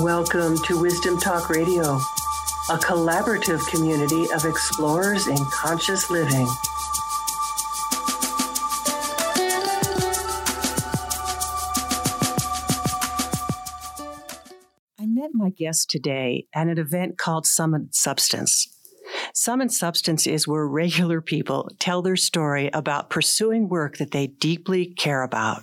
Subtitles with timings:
[0.00, 6.46] Welcome to Wisdom Talk Radio, a collaborative community of explorers in conscious living.
[14.98, 18.68] I met my guest today at an event called Summit Substance.
[19.32, 24.84] Summit Substance is where regular people tell their story about pursuing work that they deeply
[24.84, 25.62] care about.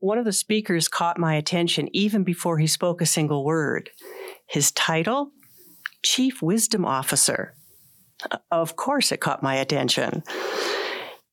[0.00, 3.90] One of the speakers caught my attention even before he spoke a single word.
[4.46, 5.30] His title?
[6.02, 7.54] Chief Wisdom Officer.
[8.50, 10.22] Of course, it caught my attention.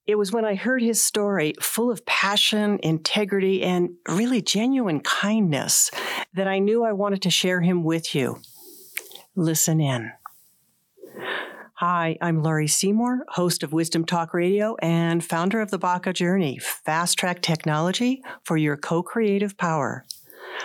[0.06, 5.90] It was when I heard his story, full of passion, integrity, and really genuine kindness,
[6.34, 8.42] that I knew I wanted to share him with you.
[9.36, 10.12] Listen in.
[11.80, 16.58] Hi, I'm Laurie Seymour, host of Wisdom Talk Radio and founder of the Baca Journey,
[16.58, 20.04] fast track technology for your co creative power.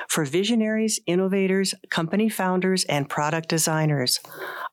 [0.09, 4.21] For visionaries, innovators, company founders, and product designers,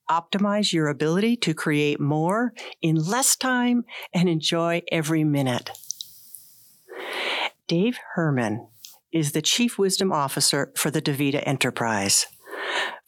[0.10, 5.72] optimize your ability to create more in less time and enjoy every minute.
[7.68, 8.66] Dave Herman
[9.12, 12.28] is the Chief Wisdom Officer for the DaVita Enterprise.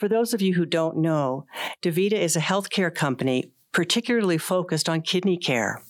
[0.02, 1.46] For those of you who don't know,
[1.82, 5.82] DaVita is a healthcare company particularly focused on kidney care.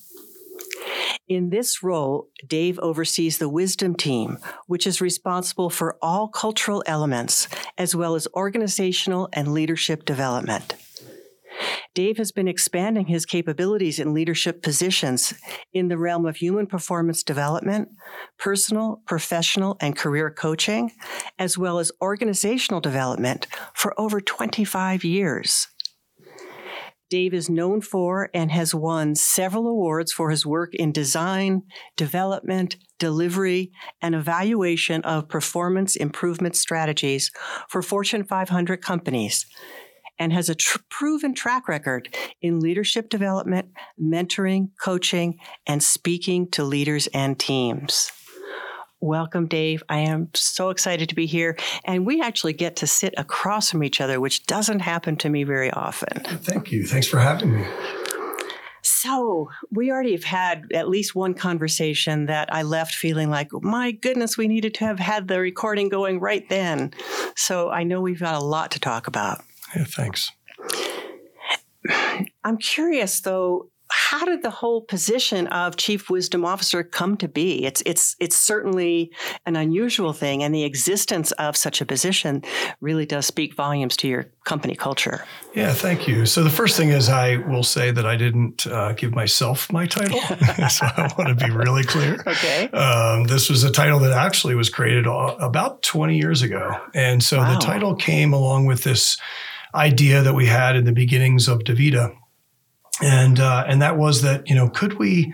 [1.28, 7.50] In this role, Dave oversees the Wisdom team, which is responsible for all cultural elements,
[7.78, 10.75] as well as organizational and leadership development.
[11.94, 15.34] Dave has been expanding his capabilities in leadership positions
[15.73, 17.89] in the realm of human performance development,
[18.38, 20.92] personal, professional, and career coaching,
[21.38, 25.67] as well as organizational development for over 25 years.
[27.12, 31.64] Dave is known for and has won several awards for his work in design,
[31.98, 33.70] development, delivery,
[34.02, 37.30] and evaluation of performance improvement strategies
[37.68, 39.45] for Fortune 500 companies,
[40.18, 43.68] and has a tr- proven track record in leadership development,
[44.02, 45.38] mentoring, coaching,
[45.68, 48.09] and speaking to leaders and teams.
[49.01, 49.81] Welcome, Dave.
[49.89, 51.57] I am so excited to be here.
[51.85, 55.44] And we actually get to sit across from each other, which doesn't happen to me
[55.44, 56.22] very often.
[56.23, 56.85] Thank you.
[56.85, 57.66] Thanks for having me.
[58.84, 63.91] So, we already have had at least one conversation that I left feeling like, my
[63.91, 66.94] goodness, we needed to have had the recording going right then.
[67.35, 69.44] So, I know we've got a lot to talk about.
[69.75, 70.31] Yeah, thanks.
[72.44, 77.66] I'm curious though, how did the whole position of chief wisdom officer come to be?
[77.66, 79.12] It's it's it's certainly
[79.46, 82.44] an unusual thing, and the existence of such a position
[82.79, 85.25] really does speak volumes to your company culture.
[85.53, 86.25] Yeah, thank you.
[86.25, 89.85] So the first thing is, I will say that I didn't uh, give myself my
[89.85, 90.19] title,
[90.69, 92.23] so I want to be really clear.
[92.31, 92.69] Okay.
[92.69, 97.38] Um, this was a title that actually was created about 20 years ago, and so
[97.38, 97.53] wow.
[97.53, 99.18] the title came along with this
[99.75, 102.16] idea that we had in the beginnings of DaVita
[103.03, 105.34] and uh, and that was that you know could we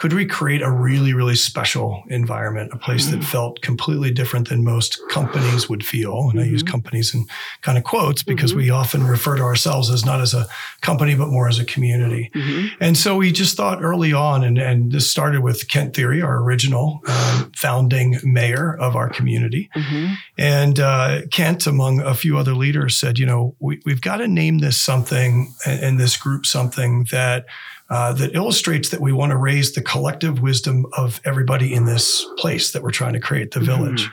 [0.00, 3.20] could we create a really really special environment a place mm-hmm.
[3.20, 6.38] that felt completely different than most companies would feel and mm-hmm.
[6.40, 6.72] i use mm-hmm.
[6.72, 7.26] companies in
[7.60, 8.60] kind of quotes because mm-hmm.
[8.60, 10.46] we often refer to ourselves as not as a
[10.80, 12.68] company but more as a community mm-hmm.
[12.80, 16.42] and so we just thought early on and, and this started with kent Thiry, our
[16.42, 20.14] original um, founding mayor of our community mm-hmm.
[20.38, 24.28] and uh, kent among a few other leaders said you know we, we've got to
[24.28, 27.44] name this something and this group something that
[27.90, 32.24] uh, that illustrates that we want to raise the collective wisdom of everybody in this
[32.36, 33.82] place that we're trying to create, the mm-hmm.
[33.82, 34.10] village.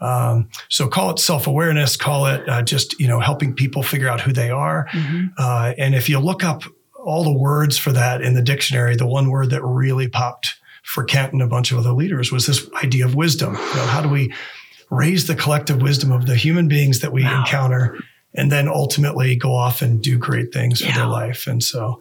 [0.00, 4.20] Um, so call it self-awareness, call it uh, just you know helping people figure out
[4.20, 4.86] who they are.
[4.92, 5.26] Mm-hmm.
[5.36, 6.62] Uh, and if you look up
[7.04, 11.04] all the words for that in the dictionary, the one word that really popped for
[11.04, 13.54] Kent and a bunch of other leaders was this idea of wisdom.
[13.54, 14.32] You know, how do we
[14.90, 17.40] raise the collective wisdom of the human beings that we wow.
[17.40, 17.98] encounter
[18.38, 20.92] and then ultimately go off and do great things yeah.
[20.92, 21.48] for their life.
[21.48, 22.00] And so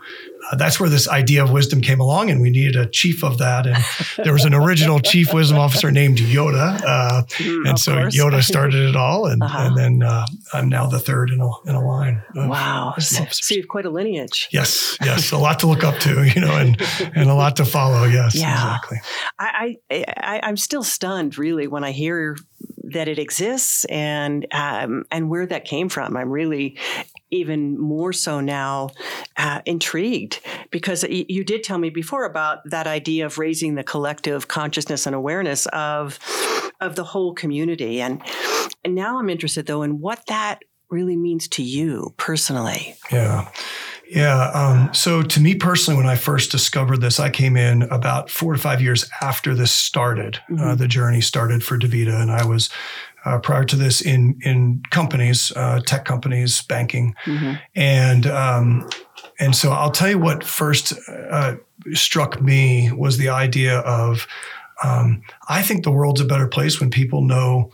[0.51, 3.39] uh, that's where this idea of wisdom came along, and we needed a chief of
[3.39, 3.65] that.
[3.65, 3.83] And
[4.23, 8.15] there was an original chief wisdom officer named Yoda, uh, mm, and so course.
[8.15, 9.63] Yoda started it all, and, uh-huh.
[9.63, 12.21] and then uh, I'm now the third in a in a line.
[12.35, 14.47] Wow, so, so, you've quite a lineage.
[14.51, 16.79] Yes, yes, a lot to look up to, you know, and
[17.15, 18.03] and a lot to follow.
[18.03, 18.53] Yes, yeah.
[18.53, 18.99] exactly.
[19.39, 22.37] I, I, I I'm still stunned, really, when I hear
[22.87, 26.15] that it exists and um, and where that came from.
[26.15, 26.77] I'm really
[27.29, 28.89] even more so now
[29.35, 30.39] uh, intrigued
[30.71, 35.15] because you did tell me before about that idea of raising the collective consciousness and
[35.15, 36.19] awareness of
[36.79, 38.21] of the whole community and
[38.85, 42.95] and now I'm interested though in what that really means to you personally.
[43.11, 43.51] Yeah.
[44.09, 44.51] Yeah.
[44.53, 48.53] Um, so to me personally, when I first discovered this, I came in about four
[48.53, 50.39] to five years after this started.
[50.49, 50.67] Uh, mm-hmm.
[50.67, 52.69] Uh, the journey started for DaVita, and I was
[53.25, 57.55] uh, prior to this in in companies, uh, tech companies, banking, mm-hmm.
[57.75, 58.89] and um,
[59.39, 60.93] and so I'll tell you what first
[61.29, 61.55] uh,
[61.93, 64.27] struck me was the idea of
[64.83, 67.71] um, I think the world's a better place when people know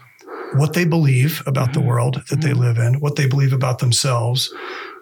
[0.55, 1.81] what they believe about mm-hmm.
[1.81, 2.41] the world that mm-hmm.
[2.41, 4.53] they live in, what they believe about themselves.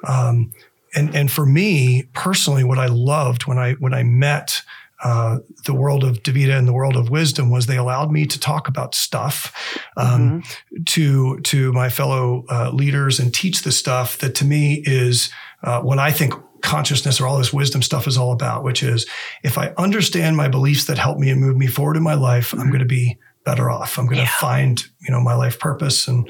[0.08, 0.52] Um,
[0.96, 4.64] and and for me personally, what I loved when I when I met
[5.04, 8.40] uh, the world of DaVita and the world of wisdom was they allowed me to
[8.40, 10.84] talk about stuff um, mm-hmm.
[10.84, 15.32] to to my fellow uh, leaders and teach the stuff that to me is
[15.64, 19.08] uh, what I think consciousness or all this wisdom stuff is all about, which is
[19.44, 22.52] if I understand my beliefs that help me and move me forward in my life,
[22.52, 22.62] mm-hmm.
[22.62, 23.98] I'm going to be better off.
[23.98, 24.38] I'm going to yeah.
[24.40, 26.30] find you know my life purpose and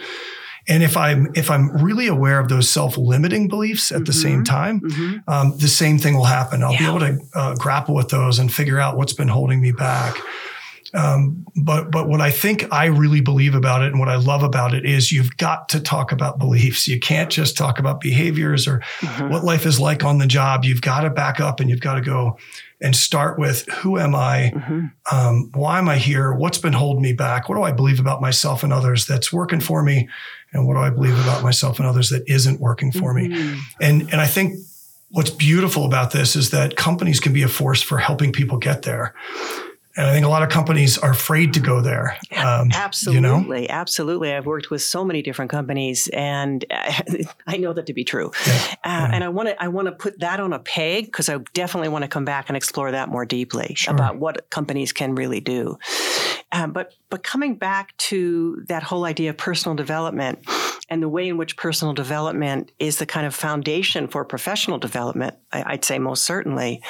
[0.68, 4.04] and if I'm if I'm really aware of those self-limiting beliefs at mm-hmm.
[4.06, 5.30] the same time, mm-hmm.
[5.30, 6.63] um, the same thing will happen.
[6.63, 6.80] I'll yeah.
[6.80, 10.16] be able to uh, grapple with those and figure out what's been holding me back.
[10.94, 14.44] Um, but but what I think I really believe about it and what I love
[14.44, 16.88] about it is you've got to talk about beliefs.
[16.88, 19.30] You can't just talk about behaviors or mm-hmm.
[19.30, 20.66] what life is like on the job.
[20.66, 22.38] You've got to back up and you've got to go
[22.81, 24.52] and start with who am I?
[24.54, 25.16] Mm-hmm.
[25.16, 26.34] Um, why am I here?
[26.34, 27.48] What's been holding me back?
[27.48, 30.10] What do I believe about myself and others that's working for me?
[30.53, 33.53] And what do I believe about myself and others that isn't working for mm-hmm.
[33.53, 33.62] me.
[33.80, 34.59] And and I think
[35.09, 38.83] what's beautiful about this is that companies can be a force for helping people get
[38.83, 39.13] there.
[39.96, 42.18] And I think a lot of companies are afraid to go there.
[42.36, 43.74] Um, absolutely, you know?
[43.74, 44.34] absolutely.
[44.34, 46.64] I've worked with so many different companies, and
[47.48, 48.32] I know that to be true.
[48.48, 49.10] Yeah, uh, yeah.
[49.14, 51.90] And I want to I want to put that on a peg because I definitely
[51.90, 53.94] want to come back and explore that more deeply sure.
[53.94, 55.78] about what companies can really do.
[56.52, 60.40] Um, but but coming back to that whole idea of personal development
[60.90, 65.36] and the way in which personal development is the kind of foundation for professional development,
[65.52, 66.82] I, would say most certainly.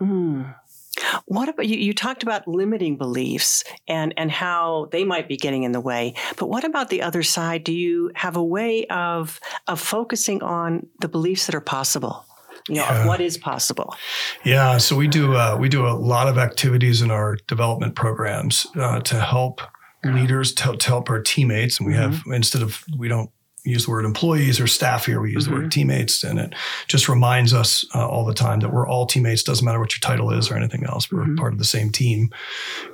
[0.00, 0.54] Mm.
[1.24, 1.78] What about you?
[1.78, 6.14] You talked about limiting beliefs and and how they might be getting in the way.
[6.36, 7.64] But what about the other side?
[7.64, 12.26] Do you have a way of of focusing on the beliefs that are possible?
[12.68, 13.06] you know, yeah.
[13.06, 13.96] what is possible.
[14.44, 18.66] Yeah, so we do uh, we do a lot of activities in our development programs
[18.76, 19.60] uh, to help
[20.04, 22.12] leaders to, to, help our teammates, and we mm-hmm.
[22.12, 23.30] have instead of we don't
[23.64, 25.20] use the word employees or staff here.
[25.20, 25.50] We use mm-hmm.
[25.50, 25.68] the word mm-hmm.
[25.70, 26.54] teammates, and it
[26.88, 29.42] just reminds us uh, all the time that we're all teammates.
[29.42, 31.10] Doesn't matter what your title is or anything else.
[31.10, 31.36] We're mm-hmm.
[31.36, 32.30] part of the same team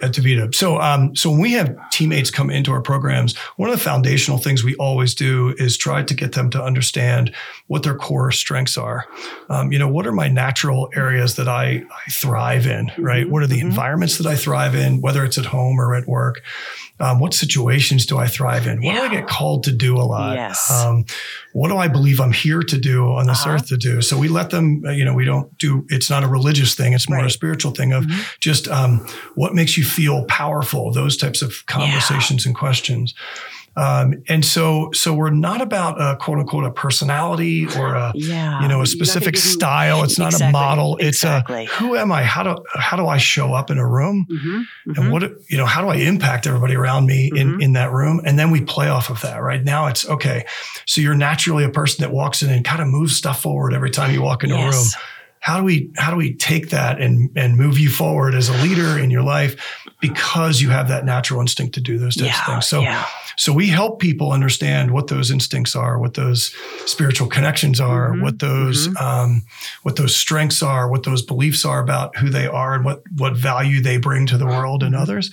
[0.03, 0.55] at DaVita.
[0.55, 4.38] So, um, so when we have teammates come into our programs, one of the foundational
[4.38, 7.35] things we always do is try to get them to understand
[7.69, 9.06] what their core strengths are.
[9.49, 12.93] Um, you know, what are my natural areas that I, I thrive in?
[12.99, 13.25] Right?
[13.25, 13.32] Mm-hmm.
[13.32, 13.69] What are the mm-hmm.
[13.69, 16.43] environments that I thrive in, whether it's at home or at work?
[17.00, 18.79] Um, what situations do I thrive in?
[18.79, 19.00] What yeah.
[19.00, 20.37] do I get called to do a lot?
[20.37, 20.71] Yes.
[20.71, 21.05] Um,
[21.53, 23.55] what do I believe I'm here to do on this uh-huh.
[23.55, 24.03] earth to do?
[24.03, 26.93] So we let them, uh, you know, we don't do, it's not a religious thing.
[26.93, 27.27] It's more right.
[27.27, 28.21] a spiritual thing of mm-hmm.
[28.41, 32.50] just um, what makes you feel powerful, those types of conversations yeah.
[32.50, 33.15] and questions.
[33.79, 38.61] Um, and so, so we're not about a quote unquote a personality or a yeah.
[38.61, 40.03] you know a specific style.
[40.03, 40.97] It's not a model.
[40.97, 41.65] Exactly.
[41.65, 42.25] It's a who am I?
[42.25, 44.27] How do how do I show up in a room?
[44.29, 44.49] Mm-hmm.
[44.59, 45.01] Mm-hmm.
[45.01, 45.67] And what you know?
[45.67, 47.61] How do I impact everybody around me in mm-hmm.
[47.61, 48.21] in that room?
[48.25, 49.41] And then we play off of that.
[49.43, 50.45] Right now, it's okay.
[50.87, 53.91] So you're naturally a person that walks in and kind of moves stuff forward every
[53.91, 54.75] time you walk into yes.
[54.75, 54.89] a room
[55.41, 58.53] how do we how do we take that and and move you forward as a
[58.63, 62.41] leader in your life because you have that natural instinct to do those types yeah,
[62.41, 63.05] of things so yeah.
[63.38, 66.52] So we help people understand what those instincts are, what those
[66.87, 68.23] spiritual connections are, mm-hmm.
[68.23, 68.97] what those mm-hmm.
[68.97, 69.43] um,
[69.85, 73.37] what those strengths are, what those beliefs are about who they are, and what what
[73.37, 75.02] value they bring to the world and mm-hmm.
[75.02, 75.31] others.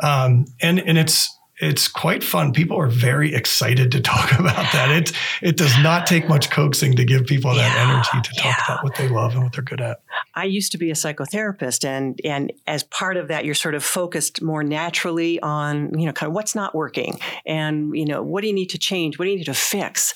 [0.00, 2.52] Um, and and it's it's quite fun.
[2.52, 4.90] People are very excited to talk about that.
[4.90, 5.12] It
[5.42, 8.64] it does not take much coaxing to give people that yeah, energy to talk yeah.
[8.74, 10.00] about what they love and what they're good at.
[10.34, 13.84] I used to be a psychotherapist, and and as part of that, you're sort of
[13.84, 18.42] focused more naturally on you know kind of what's not working, and you know what
[18.42, 20.14] do you need to change, what do you need to fix,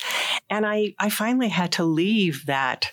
[0.50, 2.92] and I I finally had to leave that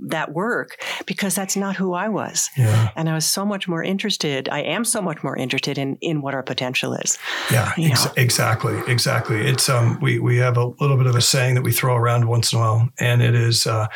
[0.00, 2.50] that work because that's not who I was.
[2.56, 2.90] Yeah.
[2.96, 4.48] And I was so much more interested.
[4.48, 7.18] I am so much more interested in in what our potential is.
[7.50, 9.46] Yeah, ex- exactly, exactly.
[9.46, 12.26] It's um we we have a little bit of a saying that we throw around
[12.26, 13.86] once in a while, and it is uh,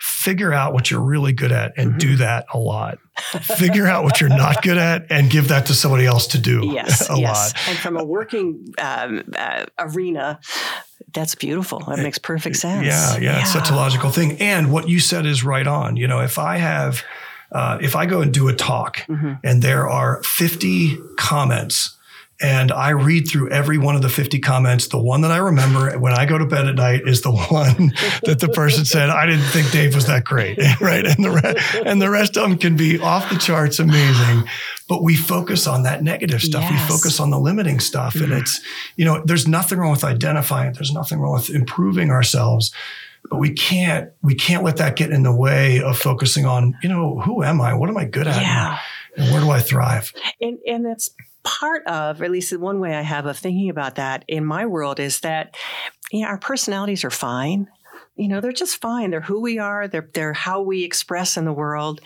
[0.00, 1.98] figure out what you're really good at and mm-hmm.
[1.98, 2.98] do that a lot.
[3.40, 6.66] figure out what you're not good at and give that to somebody else to do
[6.66, 7.54] yes, a yes.
[7.54, 7.68] lot.
[7.68, 10.38] And from a working um, uh, arena,
[11.16, 11.80] that's beautiful.
[11.80, 12.86] That makes perfect sense.
[12.86, 14.38] Yeah, yeah, yeah, it's such a logical thing.
[14.38, 15.96] And what you said is right on.
[15.96, 17.02] You know, if I have,
[17.50, 19.34] uh, if I go and do a talk mm-hmm.
[19.42, 21.95] and there are 50 comments
[22.40, 24.88] and I read through every one of the 50 comments.
[24.88, 27.92] The one that I remember when I go to bed at night is the one
[28.24, 30.58] that the person said, I didn't think Dave was that great.
[30.80, 31.04] right.
[31.06, 34.44] And the, re- and the rest of them can be off the charts amazing.
[34.88, 36.62] But we focus on that negative stuff.
[36.62, 36.72] Yes.
[36.90, 38.14] We focus on the limiting stuff.
[38.14, 38.32] Mm-hmm.
[38.32, 38.60] And it's,
[38.96, 40.74] you know, there's nothing wrong with identifying.
[40.74, 42.72] There's nothing wrong with improving ourselves
[43.28, 46.88] but we can't we can't let that get in the way of focusing on you
[46.88, 48.78] know who am i what am i good at yeah.
[49.16, 51.10] and where do i thrive and and that's
[51.46, 54.98] part of, at least one way I have of thinking about that in my world
[54.98, 55.56] is that
[56.10, 57.68] you know, our personalities are fine.
[58.16, 59.10] You know, they're just fine.
[59.10, 59.86] They're who we are.
[59.86, 62.00] They're they're how we express in the world.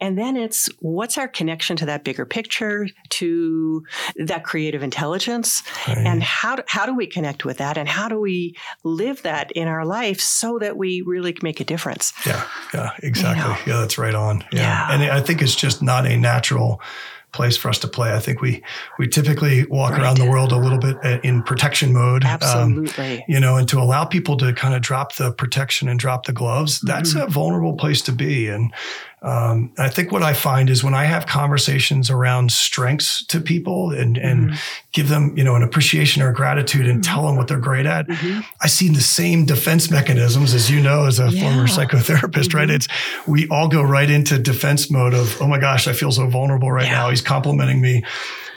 [0.00, 3.82] And then it's what's our connection to that bigger picture, to
[4.16, 5.96] that creative intelligence, right.
[5.96, 9.50] and how do, how do we connect with that, and how do we live that
[9.52, 12.12] in our life so that we really make a difference?
[12.26, 13.42] Yeah, yeah, exactly.
[13.42, 13.58] You know?
[13.66, 14.44] Yeah, that's right on.
[14.52, 14.60] Yeah.
[14.60, 16.82] yeah, and I think it's just not a natural
[17.36, 18.12] place for us to play.
[18.14, 18.62] I think we
[18.98, 20.00] we typically walk right.
[20.00, 22.24] around the world a little bit uh, in protection mode.
[22.24, 23.18] Um, Absolutely.
[23.18, 26.26] Um, you know, and to allow people to kind of drop the protection and drop
[26.26, 27.26] the gloves, that's mm-hmm.
[27.26, 28.48] a vulnerable place to be.
[28.48, 28.72] And
[29.26, 33.90] um, I think what I find is when I have conversations around strengths to people
[33.90, 34.56] and, and mm-hmm.
[34.92, 37.12] give them, you know, an appreciation or gratitude and mm-hmm.
[37.12, 38.42] tell them what they're great at, mm-hmm.
[38.62, 41.42] I see the same defense mechanisms as you know, as a yeah.
[41.42, 42.68] former psychotherapist, right?
[42.68, 42.76] Mm-hmm.
[42.76, 42.88] It's
[43.26, 46.70] we all go right into defense mode of, oh my gosh, I feel so vulnerable
[46.70, 46.92] right yeah.
[46.92, 47.10] now.
[47.10, 48.04] He's complimenting me.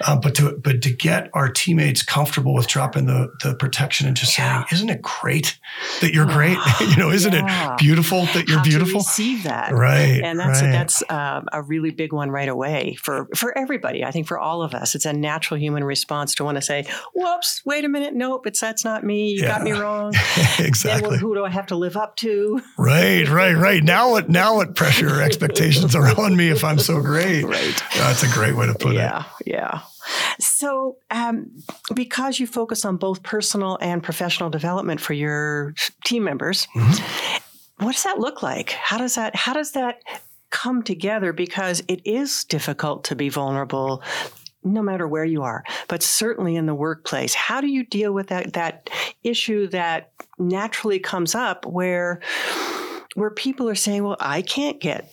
[0.01, 4.15] Uh, but to but to get our teammates comfortable with dropping the the protection and
[4.15, 4.63] just yeah.
[4.63, 5.59] saying, isn't it great
[6.01, 6.57] that you're great?
[6.81, 7.73] you know, isn't yeah.
[7.73, 8.99] it beautiful that you're How beautiful?
[8.99, 10.21] receive that, right?
[10.23, 10.69] And that's right.
[10.69, 14.03] A, that's uh, a really big one right away for for everybody.
[14.03, 16.85] I think for all of us, it's a natural human response to want to say,
[17.13, 19.31] "Whoops, wait a minute, nope, it's that's not me.
[19.31, 19.57] You yeah.
[19.57, 20.13] got me wrong."
[20.59, 21.11] exactly.
[21.11, 22.61] Then, who do I have to live up to?
[22.77, 23.83] right, right, right.
[23.83, 24.29] Now what?
[24.29, 27.43] Now what pressure or expectations are on me if I'm so great?
[27.43, 27.83] Right.
[27.95, 28.95] That's a great way to put it.
[28.95, 29.81] Yeah, yeah.
[30.39, 31.51] So, um,
[31.93, 35.73] because you focus on both personal and professional development for your
[36.05, 37.83] team members, mm-hmm.
[37.85, 38.71] what does that look like?
[38.71, 40.01] How does that how does that
[40.49, 41.33] come together?
[41.33, 44.03] Because it is difficult to be vulnerable
[44.63, 47.33] no matter where you are, but certainly in the workplace.
[47.33, 48.89] How do you deal with that that
[49.23, 52.21] issue that naturally comes up where
[53.15, 55.11] where people are saying, "Well, I can't get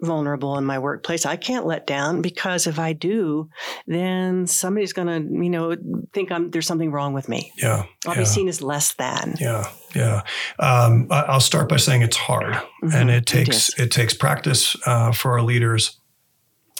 [0.00, 1.26] vulnerable in my workplace.
[1.26, 3.48] I can't let down because if I do,
[3.86, 5.76] then somebody's going to, you know,
[6.12, 7.52] think I'm there's something wrong with me.
[7.56, 8.20] Yeah, I'll yeah.
[8.20, 9.34] be seen as less than.
[9.40, 10.22] Yeah, yeah.
[10.58, 12.90] Um, I'll start by saying it's hard, mm-hmm.
[12.92, 15.97] and it takes it, it takes practice uh, for our leaders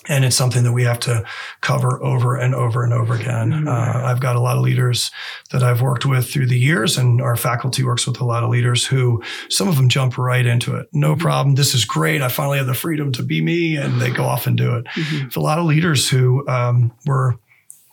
[0.07, 1.25] and it's something that we have to
[1.61, 3.51] cover over and over and over again.
[3.51, 3.69] Mm-hmm.
[3.69, 5.11] Uh, I've got a lot of leaders
[5.51, 8.51] that I've worked with through the years, and our faculty works with a lot of
[8.51, 10.89] leaders who some of them jump right into it.
[10.93, 11.21] No mm-hmm.
[11.23, 11.55] problem.
[11.57, 12.23] This is great.
[12.23, 14.85] I finally have the freedom to be me, and they go off and do it.
[14.87, 15.39] Mm-hmm.
[15.39, 17.39] a lot of leaders who um, were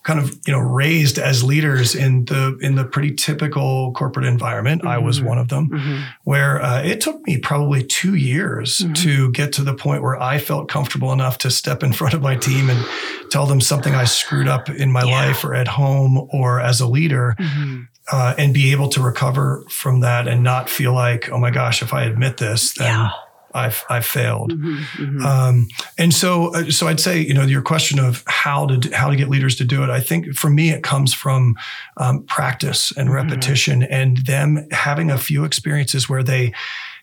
[0.06, 4.82] kind of you know raised as leaders in the in the pretty typical corporate environment.
[4.82, 4.90] Mm-hmm.
[4.90, 5.28] I was mm-hmm.
[5.28, 6.02] one of them, mm-hmm.
[6.24, 8.94] where uh, it took me probably two years mm-hmm.
[8.94, 12.22] to get to the point where I felt comfortable enough to step in front of
[12.22, 12.86] my team and
[13.32, 15.28] tell them something I screwed up in my yeah.
[15.28, 17.36] life or at home or as a leader.
[17.38, 17.82] Mm-hmm.
[18.12, 21.82] Uh, and be able to recover from that and not feel like, oh my gosh,
[21.82, 23.10] if I admit this, then yeah
[23.56, 24.52] I've I've failed.
[24.52, 25.26] Mm-hmm, mm-hmm.
[25.26, 29.10] Um, and so uh, so I'd say you know your question of how to how
[29.10, 29.90] to get leaders to do it.
[29.90, 31.56] I think for me it comes from
[31.98, 33.16] um, practice and mm-hmm.
[33.16, 36.54] repetition and them having a few experiences where they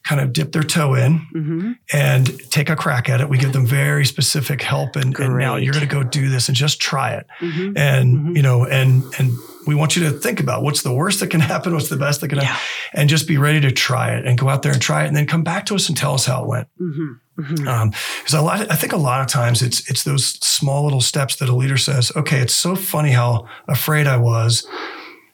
[0.04, 1.73] kind of dip their toe in mm-hmm.
[1.92, 3.28] and take a crack at it.
[3.28, 6.49] We give them very specific help and, and now you're going to go do this
[6.49, 7.26] and just try it.
[7.40, 7.78] Mm-hmm.
[7.78, 8.37] And, mm-hmm.
[8.37, 9.32] you know, and, and
[9.66, 12.21] we want you to think about what's the worst that can happen, what's the best
[12.21, 12.45] that can yeah.
[12.45, 12.62] happen,
[12.95, 15.16] and just be ready to try it and go out there and try it, and
[15.16, 16.69] then come back to us and tell us how it went.
[16.76, 17.64] Because mm-hmm.
[17.64, 17.69] mm-hmm.
[17.69, 17.92] um,
[18.33, 21.49] a lot, I think a lot of times it's it's those small little steps that
[21.49, 24.66] a leader says, "Okay, it's so funny how afraid I was."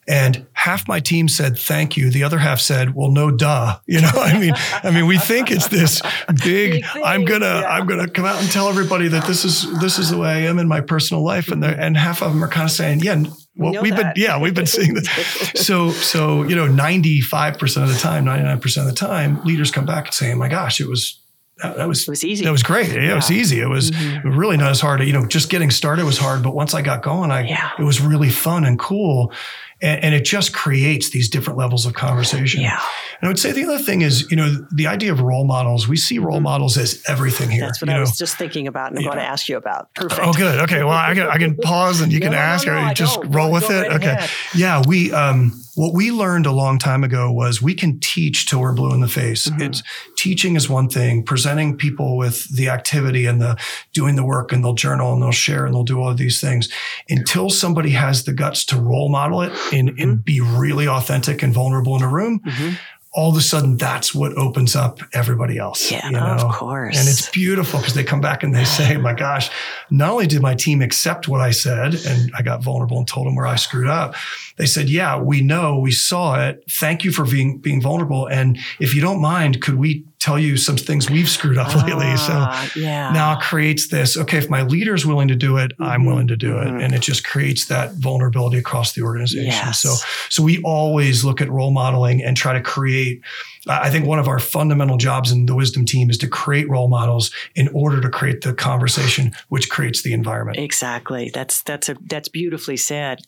[0.08, 2.10] And half my team said thank you.
[2.10, 5.50] The other half said, "Well, no, duh." You know, I mean, I mean, we think
[5.50, 6.00] it's this
[6.42, 6.84] big.
[7.04, 7.68] I'm gonna, yeah.
[7.68, 10.38] I'm gonna come out and tell everybody that this is this is the way I
[10.40, 13.24] am in my personal life, and and half of them are kind of saying, "Yeah,
[13.58, 15.08] well, we have been, yeah, we've been seeing this.
[15.56, 20.06] so, so, you know, 95% of the time, 99% of the time, leaders come back
[20.06, 21.20] and say, oh my gosh, it was,
[21.62, 22.44] that, that was, it was easy.
[22.44, 22.88] That was great.
[22.88, 23.12] Yeah, yeah.
[23.12, 23.60] It was easy.
[23.60, 24.28] It was mm-hmm.
[24.28, 25.02] really not as hard.
[25.02, 27.72] You know, just getting started was hard, but once I got going, I, yeah.
[27.76, 29.32] it was really fun and cool.
[29.80, 32.60] And, and, it just creates these different levels of conversation.
[32.60, 32.80] Yeah.
[33.20, 35.88] And I would say the other thing is, you know, the idea of role models.
[35.88, 36.44] We see role mm-hmm.
[36.44, 37.62] models as everything here.
[37.62, 38.00] That's what I know?
[38.00, 39.10] was just thinking about, and I'm yeah.
[39.10, 39.92] going to ask you about.
[39.94, 40.20] Perfect.
[40.22, 40.60] Oh, good.
[40.62, 40.82] Okay.
[40.82, 43.18] Well, I can I can pause and you no, can no, ask, no, or just
[43.26, 43.88] roll with it.
[43.88, 44.10] Right okay.
[44.10, 44.30] Ahead.
[44.54, 44.82] Yeah.
[44.86, 48.72] We um what we learned a long time ago was we can teach till we're
[48.72, 49.46] blue in the face.
[49.46, 49.62] Mm-hmm.
[49.62, 49.82] It's
[50.16, 53.56] teaching is one thing, presenting people with the activity and the
[53.92, 56.40] doing the work and they'll journal and they'll share and they'll do all of these
[56.40, 56.68] things
[57.08, 60.02] until somebody has the guts to role model it and, mm-hmm.
[60.02, 62.40] and be really authentic and vulnerable in a room.
[62.40, 62.74] Mm-hmm
[63.18, 65.90] all of a sudden that's what opens up everybody else.
[65.90, 66.20] Yeah, you know?
[66.20, 66.96] of course.
[66.96, 69.50] And it's beautiful because they come back and they say, my gosh,
[69.90, 73.26] not only did my team accept what I said and I got vulnerable and told
[73.26, 74.14] them where I screwed up,
[74.56, 76.62] they said, yeah, we know, we saw it.
[76.70, 78.28] Thank you for being, being vulnerable.
[78.28, 82.16] And if you don't mind, could we tell you some things we've screwed up lately.
[82.16, 83.10] So ah, yeah.
[83.12, 85.84] now it creates this, okay, if my leader is willing to do it, mm-hmm.
[85.84, 86.76] I'm willing to do mm-hmm.
[86.76, 86.82] it.
[86.82, 89.46] And it just creates that vulnerability across the organization.
[89.46, 89.80] Yes.
[89.80, 89.94] So,
[90.28, 93.22] so we always look at role modeling and try to create,
[93.68, 96.88] I think one of our fundamental jobs in the wisdom team is to create role
[96.88, 100.58] models in order to create the conversation, which creates the environment.
[100.58, 101.30] Exactly.
[101.32, 103.20] That's, that's a, that's beautifully said.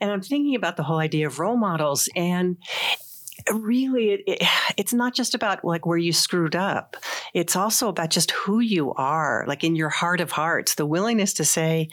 [0.00, 2.56] And I'm thinking about the whole idea of role models and
[3.52, 6.96] really it, it, it's not just about like where you screwed up.
[7.34, 10.74] It's also about just who you are like in your heart of hearts.
[10.74, 11.88] The willingness to say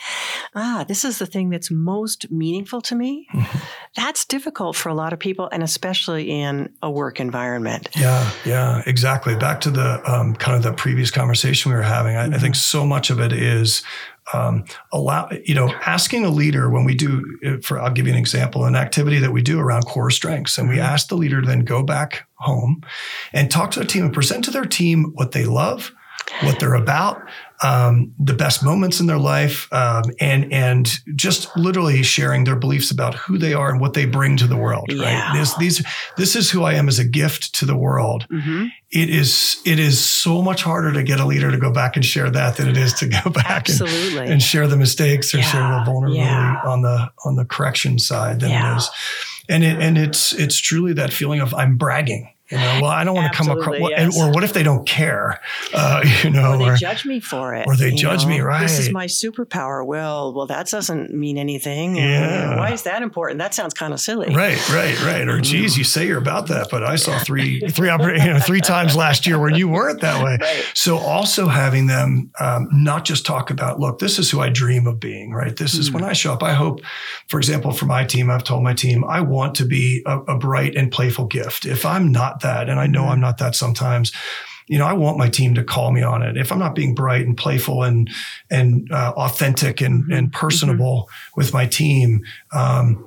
[0.55, 3.27] ah this is the thing that's most meaningful to me.
[3.33, 3.59] Mm-hmm.
[3.95, 7.89] that's difficult for a lot of people and especially in a work environment.
[7.95, 9.35] Yeah yeah exactly.
[9.35, 12.35] Back to the um, kind of the previous conversation we were having I, mm-hmm.
[12.35, 13.83] I think so much of it is
[14.31, 18.19] um, allow you know asking a leader when we do for I'll give you an
[18.19, 20.85] example an activity that we do around core strengths and we mm-hmm.
[20.85, 22.81] ask the leader to then go back home
[23.33, 25.91] and talk to their team and present to their team what they love
[26.43, 27.21] what they're about
[27.63, 32.91] um, the best moments in their life, um, and and just literally sharing their beliefs
[32.91, 34.87] about who they are and what they bring to the world.
[34.89, 35.29] Yeah.
[35.29, 35.39] Right?
[35.39, 35.85] This these
[36.17, 38.27] this is who I am as a gift to the world.
[38.29, 38.65] Mm-hmm.
[38.91, 42.03] It is it is so much harder to get a leader to go back and
[42.03, 43.81] share that than it is to go back and,
[44.17, 45.43] and, share the mistakes or yeah.
[45.43, 46.61] share the vulnerability yeah.
[46.65, 48.89] on the on the correction side than it is.
[49.47, 53.05] And it, and it's it's truly that feeling of I'm bragging you know, well, I
[53.05, 54.17] don't want to come across, yes.
[54.19, 55.39] or what if they don't care?
[55.73, 58.29] Uh, you know, or they or, judge me for it, or they judge know?
[58.29, 58.61] me, right?
[58.61, 59.85] This is my superpower.
[59.85, 61.95] Well, well, that doesn't mean anything.
[61.95, 62.57] Yeah.
[62.57, 63.39] Why is that important?
[63.39, 64.35] That sounds kind of silly.
[64.35, 65.27] Right, right, right.
[65.27, 68.61] Or, geez, you say you're about that, but I saw three, three, you know, three
[68.61, 70.37] times last year where you weren't that way.
[70.39, 70.65] Right.
[70.73, 74.85] So also having them um, not just talk about, look, this is who I dream
[74.85, 75.31] of being.
[75.31, 75.55] Right.
[75.55, 76.41] This is mm when I show up.
[76.41, 76.81] I hope,
[77.27, 80.37] for example, for my team, I've told my team, I want to be a, a
[80.39, 81.67] bright and playful gift.
[81.67, 84.11] If I'm not that, and I know I'm not that sometimes,
[84.67, 86.37] you know, I want my team to call me on it.
[86.37, 88.09] If I'm not being bright and playful and
[88.49, 90.39] and uh, authentic and and mm-hmm.
[90.39, 91.39] personable mm-hmm.
[91.39, 93.05] with my team, um,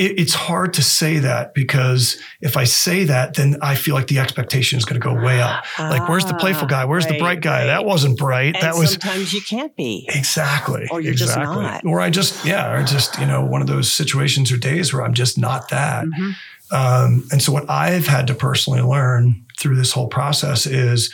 [0.00, 4.06] it, it's hard to say that because if I say that, then I feel like
[4.06, 5.64] the expectation is going to go way up.
[5.78, 6.86] like, where's the playful guy?
[6.86, 7.60] Where's right, the bright guy?
[7.60, 7.66] Right.
[7.66, 8.54] That wasn't bright.
[8.56, 11.44] And that was sometimes you can't be exactly, or you're exactly.
[11.44, 14.56] just not, or I just yeah, or just you know one of those situations or
[14.56, 16.06] days where I'm just not that.
[16.06, 16.30] Mm-hmm.
[16.70, 21.12] Um, and so, what I've had to personally learn through this whole process is,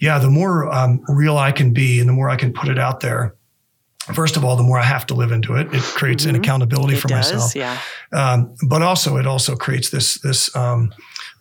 [0.00, 2.78] yeah, the more um, real I can be and the more I can put it
[2.78, 3.36] out there,
[4.12, 5.72] first of all, the more I have to live into it.
[5.72, 6.36] It creates mm-hmm.
[6.36, 7.54] an accountability it for does, myself.
[7.54, 7.78] Yeah.
[8.12, 10.92] Um, but also, it also creates this this um,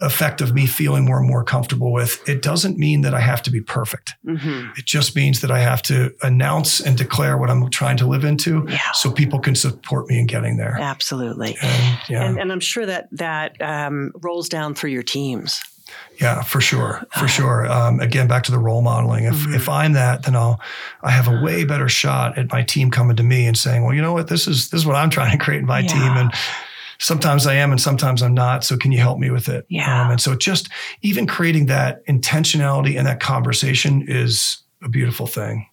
[0.03, 2.27] effect of me feeling more and more comfortable with.
[2.27, 4.13] It doesn't mean that I have to be perfect.
[4.25, 4.71] Mm-hmm.
[4.77, 8.23] It just means that I have to announce and declare what I'm trying to live
[8.23, 8.91] into, yeah.
[8.93, 10.77] so people can support me in getting there.
[10.79, 11.57] Absolutely.
[11.61, 12.23] And, yeah.
[12.25, 15.61] and, and I'm sure that that um, rolls down through your teams.
[16.19, 17.71] Yeah, for sure, for sure.
[17.71, 19.25] Um, again, back to the role modeling.
[19.25, 19.53] If mm-hmm.
[19.53, 20.59] if I'm that, then I'll
[21.01, 23.93] I have a way better shot at my team coming to me and saying, well,
[23.93, 25.87] you know what, this is this is what I'm trying to create in my yeah.
[25.87, 26.33] team, and
[27.03, 28.63] sometimes I am and sometimes I'm not.
[28.63, 29.65] So can you help me with it?
[29.69, 30.05] Yeah.
[30.05, 30.69] Um, and so just
[31.01, 35.67] even creating that intentionality and that conversation is a beautiful thing.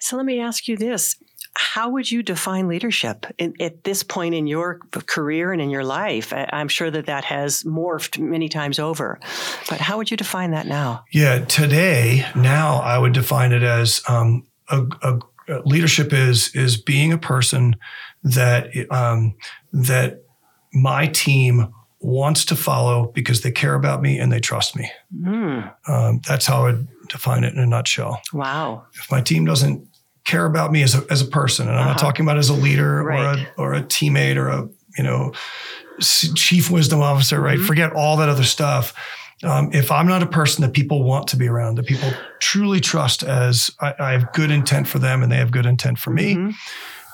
[0.00, 1.16] So let me ask you this
[1.56, 5.84] how would you define leadership in, at this point in your career and in your
[5.84, 6.32] life?
[6.32, 9.20] I, am sure that that has morphed many times over,
[9.68, 11.04] but how would you define that now?
[11.12, 15.20] Yeah, today, now I would define it as um, a, a,
[15.64, 17.76] leadership is is being a person
[18.24, 19.36] that um,
[19.72, 20.24] that
[20.74, 24.90] my team wants to follow because they care about me and they trust me.
[25.16, 25.72] Mm.
[25.88, 26.74] Um, that's how I
[27.08, 28.20] define it in a nutshell.
[28.32, 28.84] Wow.
[28.94, 29.88] If my team doesn't
[30.24, 31.68] care about me as a, as a person.
[31.68, 31.90] And I'm uh-huh.
[31.90, 33.48] not talking about as a leader right.
[33.56, 35.32] or a, or a teammate or a, you know,
[36.00, 37.56] chief wisdom officer, right?
[37.56, 37.66] Mm-hmm.
[37.66, 38.94] Forget all that other stuff.
[39.42, 42.10] Um, if I'm not a person that people want to be around, that people
[42.40, 45.98] truly trust as I, I have good intent for them and they have good intent
[45.98, 46.50] for me, mm-hmm.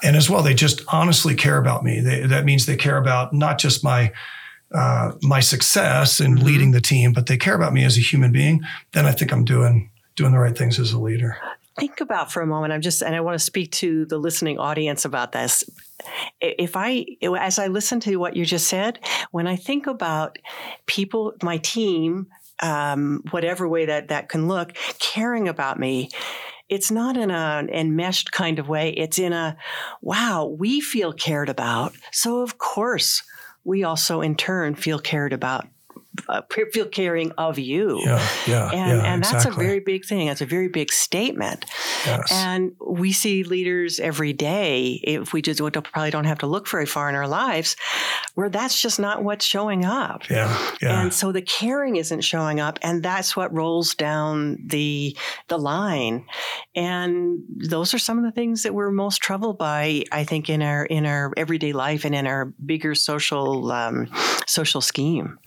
[0.03, 2.01] And as well, they just honestly care about me.
[2.01, 4.13] They, that means they care about not just my
[4.73, 6.45] uh, my success in mm-hmm.
[6.45, 8.61] leading the team, but they care about me as a human being.
[8.93, 11.37] Then I think I'm doing doing the right things as a leader.
[11.79, 12.73] Think about for a moment.
[12.73, 15.65] I'm just, and I want to speak to the listening audience about this.
[16.41, 18.99] If I, as I listen to what you just said,
[19.31, 20.39] when I think about
[20.87, 22.27] people, my team,
[22.63, 26.11] um, whatever way that that can look, caring about me
[26.71, 28.91] it's not in a enmeshed kind of way.
[28.91, 29.57] It's in a,
[30.01, 31.93] wow, we feel cared about.
[32.13, 33.23] So of course,
[33.65, 35.67] we also in turn feel cared about
[36.29, 38.01] uh, feel caring of you.
[38.05, 39.65] Yeah, yeah, and, yeah, and that's exactly.
[39.65, 40.27] a very big thing.
[40.29, 41.65] That's a very big statement.
[42.07, 42.31] Yes.
[42.33, 45.01] And we see leaders every day.
[45.03, 47.77] If we just we probably don't have to look very far in our lives,
[48.35, 50.29] where that's just not what's showing up.
[50.31, 51.01] Yeah, yeah.
[51.01, 55.17] And so the caring isn't showing up, and that's what rolls down the
[55.49, 56.27] the line.
[56.75, 60.63] And those are some of the things that we're most troubled by, I think, in
[60.63, 64.09] our in our everyday life and in our bigger social um,
[64.47, 65.39] social scheme.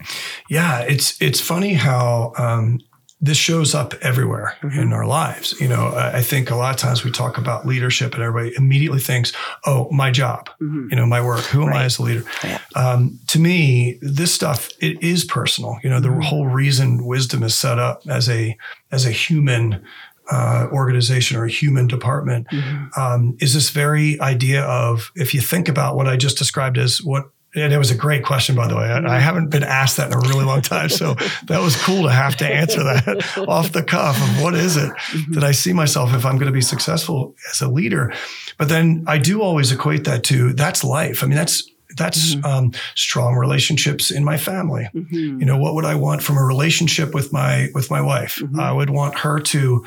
[0.49, 2.79] Yeah, it's it's funny how um,
[3.23, 4.77] this shows up everywhere mm-hmm.
[4.77, 5.59] in our lives.
[5.61, 8.99] You know, I think a lot of times we talk about leadership and everybody immediately
[8.99, 9.31] thinks,
[9.65, 10.87] oh, my job, mm-hmm.
[10.89, 11.39] you know, my work.
[11.45, 11.83] Who am right.
[11.83, 12.25] I as a leader?
[12.43, 12.59] Yeah.
[12.75, 15.79] Um, to me, this stuff, it is personal.
[15.83, 16.19] You know, the mm-hmm.
[16.19, 18.57] whole reason wisdom is set up as a,
[18.91, 19.81] as a human
[20.29, 22.99] uh, organization or a human department mm-hmm.
[22.99, 27.01] um, is this very idea of if you think about what I just described as
[27.01, 28.85] what and it was a great question, by the way.
[28.85, 30.89] I, I, haven't been asked that in a really long time.
[30.89, 31.13] So
[31.45, 34.91] that was cool to have to answer that off the cuff of what is it
[34.91, 35.33] mm-hmm.
[35.33, 38.13] that I see myself if I'm going to be successful as a leader.
[38.57, 41.23] But then I do always equate that to that's life.
[41.23, 42.45] I mean, that's that's mm-hmm.
[42.45, 44.89] um, strong relationships in my family.
[44.95, 45.39] Mm-hmm.
[45.39, 48.39] You know, what would I want from a relationship with my with my wife?
[48.41, 48.59] Mm-hmm.
[48.59, 49.85] I would want her to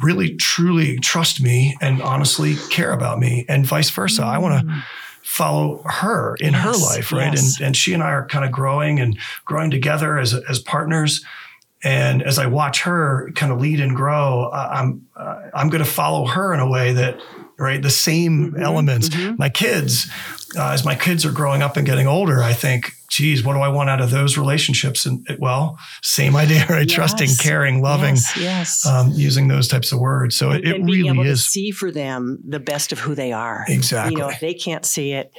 [0.00, 4.22] really truly trust me and honestly care about me and vice versa.
[4.22, 4.82] I want to mm
[5.32, 7.32] follow her in yes, her life, right?
[7.32, 7.56] Yes.
[7.56, 11.24] And and she and I are kind of growing and growing together as as partners.
[11.82, 15.82] And as I watch her kind of lead and grow, uh, I'm uh, I'm going
[15.82, 17.18] to follow her in a way that
[17.58, 19.08] right the same mm-hmm, elements.
[19.08, 19.36] Mm-hmm.
[19.38, 20.10] My kids,
[20.54, 23.60] uh, as my kids are growing up and getting older, I think geez, what do
[23.60, 25.04] I want out of those relationships?
[25.04, 26.88] And well, same idea, right?
[26.88, 26.96] Yes.
[26.96, 28.86] Trusting, caring, loving, yes, yes.
[28.86, 30.34] Um, using those types of words.
[30.34, 31.44] So and, it, it and really able is.
[31.44, 33.66] To see for them the best of who they are.
[33.68, 34.14] Exactly.
[34.14, 35.30] You know, if they can't see it,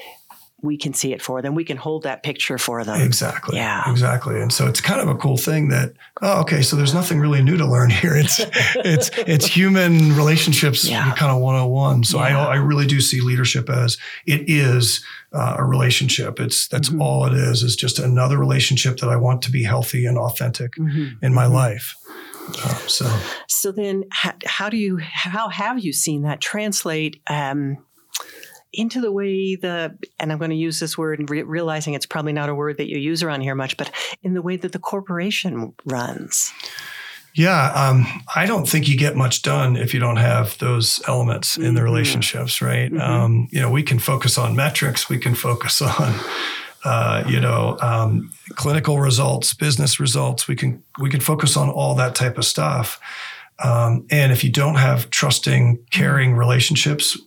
[0.64, 1.56] we can see it for them.
[1.56, 3.02] We can hold that picture for them.
[3.02, 3.58] Exactly.
[3.58, 3.84] Yeah.
[3.92, 4.42] Exactly.
[4.42, 7.44] And so it's kind of a cool thing that oh, okay, so there's nothing really
[7.44, 8.16] new to learn here.
[8.16, 8.40] It's
[8.78, 11.14] it's it's human relationships yeah.
[11.16, 12.06] kind of 101.
[12.06, 12.48] So yeah.
[12.48, 16.40] I I really do see leadership as it is uh, a relationship.
[16.40, 17.02] It's that's mm-hmm.
[17.02, 17.62] all it is.
[17.62, 21.24] It's just another relationship that I want to be healthy and authentic mm-hmm.
[21.24, 21.56] in my mm-hmm.
[21.56, 21.96] life.
[22.46, 27.78] Uh, so, so then, how, how, do you how have you seen that translate um,
[28.74, 32.34] into the way the and I'm going to use this word re- realizing it's probably
[32.34, 33.92] not a word that you use around here much, but
[34.24, 36.52] in the way that the corporation runs?
[37.36, 38.06] Yeah, um,
[38.36, 41.70] I don't think you get much done if you don't have those elements in the
[41.70, 41.86] mm-hmm.
[41.86, 42.92] relationships, right?
[42.92, 43.02] Mm-hmm.
[43.02, 46.14] Um, you know, we can focus on metrics, we can focus on,
[46.84, 50.48] uh, you know, um, clinical results, business results.
[50.48, 53.00] We can we can focus on all that type of stuff.
[53.64, 57.18] Um, and if you don't have trusting, caring relationships,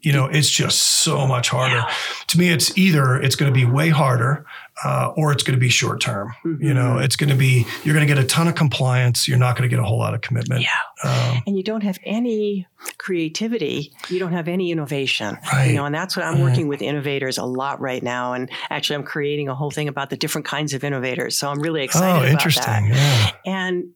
[0.00, 1.76] you know, it's just so much harder.
[1.76, 1.94] Yeah.
[2.28, 4.46] To me, it's either it's going to be way harder
[4.84, 6.32] uh, or it's going to be short term.
[6.44, 6.64] Mm-hmm.
[6.64, 9.28] You know, it's going to be you're going to get a ton of compliance.
[9.28, 10.62] You're not going to get a whole lot of commitment.
[10.62, 10.70] Yeah,
[11.04, 12.66] um, and you don't have any
[12.98, 13.92] creativity.
[14.08, 15.38] You don't have any innovation.
[15.52, 15.68] Right.
[15.68, 18.34] You know, and that's what I'm working with innovators a lot right now.
[18.34, 21.38] And actually, I'm creating a whole thing about the different kinds of innovators.
[21.38, 22.28] So I'm really excited.
[22.28, 22.88] Oh, interesting.
[22.88, 23.30] Yeah.
[23.46, 23.92] And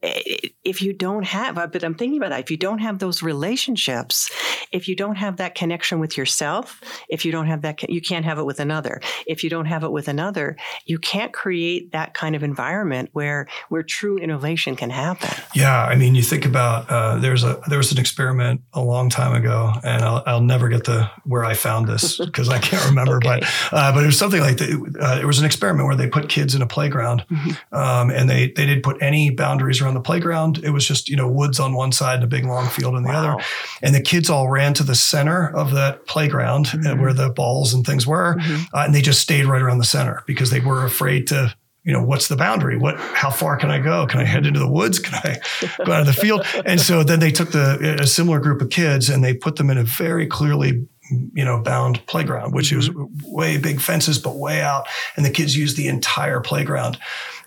[0.63, 2.39] if you don't have, but I'm thinking about that.
[2.39, 4.31] If you don't have those relationships,
[4.71, 8.25] if you don't have that connection with yourself, if you don't have that, you can't
[8.25, 9.01] have it with another.
[9.27, 10.55] If you don't have it with another,
[10.85, 15.31] you can't create that kind of environment where where true innovation can happen.
[15.53, 19.09] Yeah, I mean, you think about uh, there's a there was an experiment a long
[19.09, 22.85] time ago, and I'll, I'll never get the where I found this because I can't
[22.85, 23.41] remember, okay.
[23.41, 24.97] but uh, but it was something like that.
[24.99, 27.75] Uh, it was an experiment where they put kids in a playground, mm-hmm.
[27.75, 30.59] um, and they they didn't put any boundaries around the playground.
[30.63, 33.03] It was just you know woods on one side and a big long field on
[33.03, 33.33] the wow.
[33.33, 33.43] other,
[33.81, 37.01] and the kids all ran to the center of that playground uh, mm-hmm.
[37.01, 38.75] where the balls and things were, mm-hmm.
[38.75, 41.91] Uh, and they just stayed right around the center because they were afraid to you
[41.91, 44.67] know what's the boundary what how far can i go can i head into the
[44.67, 45.37] woods can i
[45.83, 48.69] go out of the field and so then they took the a similar group of
[48.69, 50.87] kids and they put them in a very clearly
[51.33, 53.01] you know bound playground which mm-hmm.
[53.01, 56.97] was way big fences but way out and the kids used the entire playground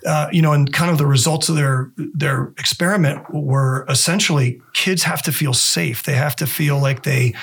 [0.04, 5.02] uh, you know and kind of the results of their their experiment were essentially kids
[5.02, 7.34] have to feel safe they have to feel like they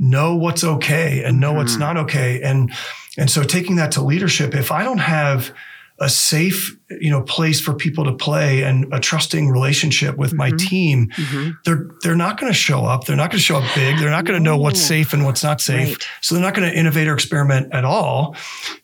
[0.00, 1.58] know what's okay and know mm-hmm.
[1.58, 2.40] what's not okay.
[2.42, 2.72] And
[3.16, 5.52] and so taking that to leadership, if I don't have
[6.00, 10.38] a safe, you know, place for people to play and a trusting relationship with mm-hmm.
[10.38, 11.50] my team, mm-hmm.
[11.66, 13.04] they're they're not going to show up.
[13.04, 13.98] They're not going to show up big.
[13.98, 15.88] They're not going to know what's safe and what's not safe.
[15.88, 16.08] Right.
[16.22, 18.34] So they're not going to innovate or experiment at all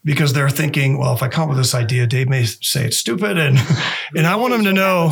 [0.04, 2.98] because they're thinking, well, if I come up with this idea, Dave may say it's
[2.98, 3.58] stupid, and
[4.16, 5.10] and I want them to know.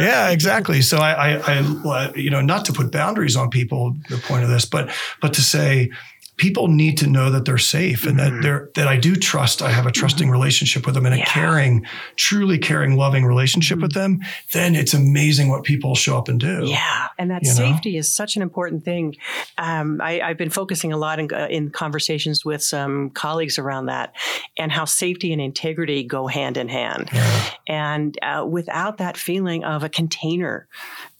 [0.00, 0.82] Yeah, exactly.
[0.82, 3.94] So I, I, I, you know, not to put boundaries on people.
[4.08, 4.90] The point of this, but
[5.20, 5.90] but to say
[6.36, 8.36] people need to know that they're safe and mm-hmm.
[8.36, 9.62] that they're that I do trust.
[9.62, 10.32] I have a trusting mm-hmm.
[10.32, 11.22] relationship with them and yeah.
[11.22, 13.82] a caring, truly caring, loving relationship mm-hmm.
[13.82, 14.20] with them.
[14.52, 16.64] Then it's amazing what people show up and do.
[16.64, 17.98] Yeah, and that safety know?
[18.00, 19.16] is such an important thing.
[19.58, 23.86] Um, I, have been focusing a lot in, uh, in conversations with some colleagues around
[23.86, 24.14] that,
[24.58, 27.10] and how safety and integrity go hand in hand.
[27.12, 27.50] Yeah.
[27.68, 30.68] And uh, without that feeling of a container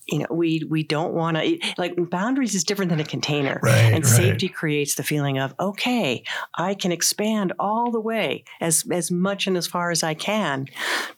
[0.07, 3.77] you know we we don't want to like boundaries is different than a container right,
[3.77, 4.07] and right.
[4.07, 6.23] safety creates the feeling of okay
[6.57, 10.67] i can expand all the way as as much and as far as i can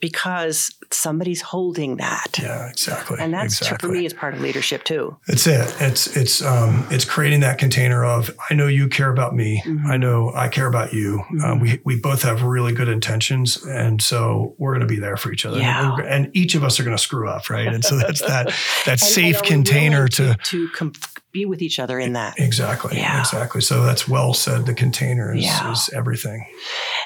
[0.00, 3.88] because somebody's holding that yeah exactly and that's exactly.
[3.88, 7.58] for me is part of leadership too it's it it's it's um it's creating that
[7.58, 9.86] container of i know you care about me mm-hmm.
[9.86, 11.44] i know i care about you mm-hmm.
[11.44, 15.16] um, we we both have really good intentions and so we're going to be there
[15.16, 15.96] for each other yeah.
[15.96, 18.54] and, and each of us are going to screw up right and so that's that
[18.84, 20.92] that and, safe and container to to com-
[21.32, 22.38] be with each other in that.
[22.38, 22.96] Exactly.
[22.96, 23.20] Yeah.
[23.20, 23.60] Exactly.
[23.60, 24.64] So that's well said.
[24.64, 25.70] The container is, yeah.
[25.70, 26.46] is everything.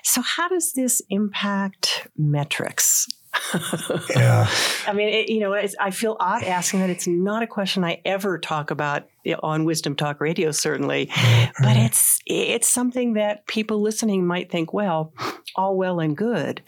[0.04, 3.08] So how does this impact metrics?
[4.10, 4.48] yeah.
[4.86, 6.90] I mean, it, you know, I feel odd asking that.
[6.90, 9.08] It's not a question I ever talk about
[9.42, 14.72] on Wisdom Talk Radio, certainly, right, but it's it's something that people listening might think,
[14.72, 15.12] well,
[15.54, 16.62] all well and good,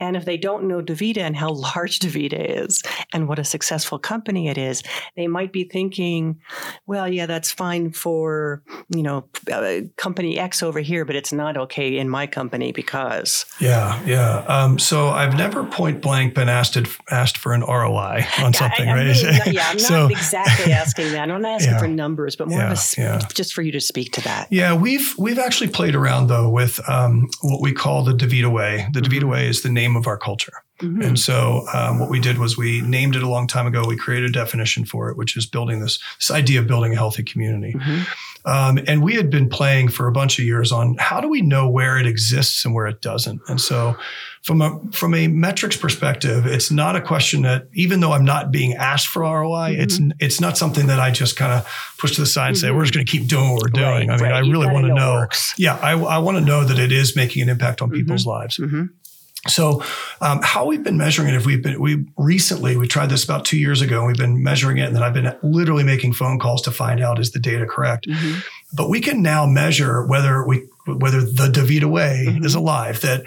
[0.00, 2.82] and if they don't know DaVita and how large DaVita is
[3.12, 4.82] and what a successful company it is,
[5.16, 6.40] they might be thinking,
[6.86, 11.56] well, yeah, that's fine for you know uh, company X over here, but it's not
[11.56, 13.44] okay in my company because.
[13.60, 14.38] Yeah, yeah.
[14.48, 16.76] Um, so I've never point blank been asked
[17.10, 19.06] asked for an ROI on something, I, right?
[19.06, 21.30] Not, yeah, I'm not so, exactly asking that.
[21.30, 21.78] I'm not asking yeah.
[21.78, 23.20] for numbers, but more yeah, of a yeah.
[23.32, 24.48] just for you to speak to that.
[24.50, 28.88] Yeah, we've we've actually played around though with um, what we call the DaVita Way.
[28.92, 29.12] The mm-hmm.
[29.12, 30.62] DaVita Way is the name of our culture.
[30.80, 31.02] Mm-hmm.
[31.02, 33.84] And so um, what we did was we named it a long time ago.
[33.86, 36.96] We created a definition for it, which is building this, this idea of building a
[36.96, 37.74] healthy community.
[37.74, 38.02] Mm-hmm.
[38.46, 41.42] Um, and we had been playing for a bunch of years on how do we
[41.42, 43.40] know where it exists and where it doesn't.
[43.48, 43.96] And so
[44.42, 48.52] from a from a metrics perspective, it's not a question that even though I'm not
[48.52, 49.80] being asked for ROI, mm-hmm.
[49.80, 51.66] it's it's not something that I just kind of
[51.98, 54.08] push to the side and say we're just going to keep doing what we're doing.
[54.08, 54.32] Right, I mean, right.
[54.34, 55.22] I really want to know.
[55.22, 55.26] know
[55.58, 58.30] yeah, I, I want to know that it is making an impact on people's mm-hmm.
[58.30, 58.60] lives.
[59.46, 59.80] Mm-hmm.
[59.80, 59.82] So,
[60.20, 63.44] um, how we've been measuring it, if we've been, we recently, we tried this about
[63.44, 66.38] two years ago, and we've been measuring it, and then I've been literally making phone
[66.38, 68.06] calls to find out is the data correct.
[68.08, 68.40] Mm-hmm.
[68.74, 72.44] But we can now measure whether we, whether the DaVita way mm-hmm.
[72.44, 73.24] is alive, that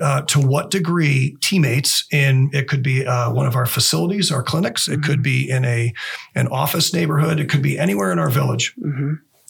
[0.00, 4.42] uh, to what degree teammates in it could be uh, one of our facilities, our
[4.42, 5.02] clinics, it mm-hmm.
[5.02, 5.92] could be in a
[6.34, 8.74] an office neighborhood, it could be anywhere in our village.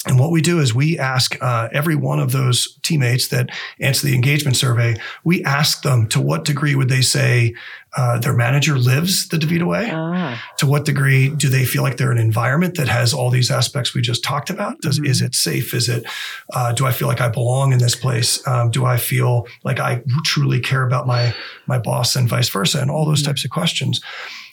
[0.07, 4.07] And what we do is we ask uh, every one of those teammates that answer
[4.07, 7.55] the engagement survey, we ask them to what degree would they say
[7.97, 9.91] uh, their manager lives the DaVita way?
[9.93, 10.43] Ah.
[10.59, 13.95] To what degree do they feel like they're an environment that has all these aspects
[13.95, 14.81] we just talked about?
[14.81, 15.07] Does, mm-hmm.
[15.07, 15.73] Is it safe?
[15.73, 16.05] Is it,
[16.53, 18.45] uh, do I feel like I belong in this place?
[18.49, 21.33] Um, do I feel like I truly care about my,
[21.67, 22.81] my boss and vice versa?
[22.81, 23.31] And all those mm-hmm.
[23.31, 24.01] types of questions.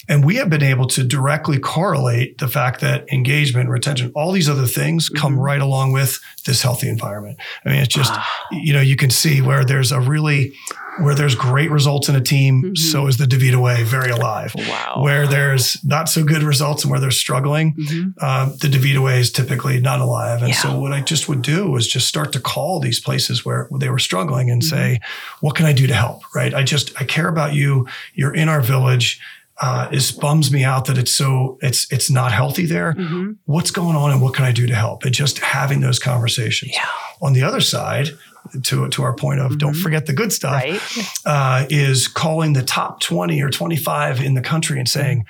[0.10, 4.50] And we have been able to directly correlate the fact that engagement, retention, all these
[4.50, 5.18] other things mm-hmm.
[5.18, 7.38] come right along with this healthy environment.
[7.64, 8.48] I mean, it's just, ah.
[8.52, 10.54] you know, you can see where there's a really,
[11.00, 12.76] where there's great results in a team, mm-hmm.
[12.76, 14.54] so is the DaVita way very alive.
[14.58, 15.02] Wow.
[15.04, 18.10] Where there's not so good results and where they're struggling, mm-hmm.
[18.20, 20.42] uh, the DaVita way is typically not alive.
[20.42, 20.56] And yeah.
[20.62, 23.90] so what I just would do was just start to call these places where they
[23.90, 24.76] were struggling and mm-hmm.
[24.76, 25.00] say,
[25.40, 26.24] what can I do to help?
[26.34, 26.54] Right.
[26.54, 27.88] I just, I care about you.
[28.16, 29.22] You're in our village
[29.62, 32.94] uh, is bums me out that it's so it's it's not healthy there.
[32.94, 33.32] Mm-hmm.
[33.46, 35.04] What's going on and what can I do to help?
[35.04, 36.72] And just having those conversations.
[36.74, 36.86] Yeah.
[37.22, 38.10] On the other side,
[38.64, 39.58] to to our point of mm-hmm.
[39.58, 40.82] don't forget the good stuff, right.
[41.26, 45.26] uh, is calling the top twenty or twenty five in the country and saying,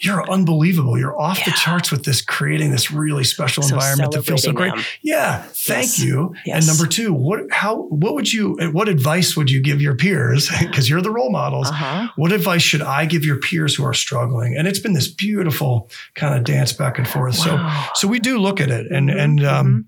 [0.00, 0.98] you're unbelievable.
[0.98, 1.46] You're off yeah.
[1.46, 4.74] the charts with this, creating this really special so environment that feels so great.
[4.74, 4.84] Them.
[5.02, 5.98] Yeah, thank yes.
[5.98, 6.34] you.
[6.46, 6.56] Yes.
[6.58, 10.50] And number two, what how what would you what advice would you give your peers?
[10.68, 11.68] Because you're the role models.
[11.68, 12.08] Uh-huh.
[12.16, 14.54] What advice should I give your peers who are struggling?
[14.54, 17.38] And it's been this beautiful kind of dance back and forth.
[17.38, 17.90] Wow.
[17.94, 19.18] So so we do look at it, and mm-hmm.
[19.18, 19.80] and um, mm-hmm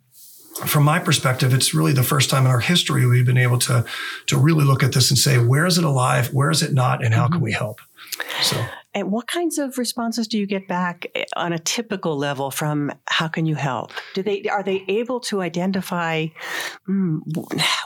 [0.67, 3.85] from my perspective, it's really the first time in our history we've been able to
[4.27, 7.03] to really look at this and say, where is it alive, where is it not,
[7.05, 7.35] and how mm-hmm.
[7.35, 7.81] can we help?
[8.43, 8.63] So
[8.93, 12.93] And what kinds of responses do you get back eh, on a typical level from
[13.09, 13.93] how can you help?
[14.15, 16.27] Do they are they able to identify
[16.89, 17.21] mm,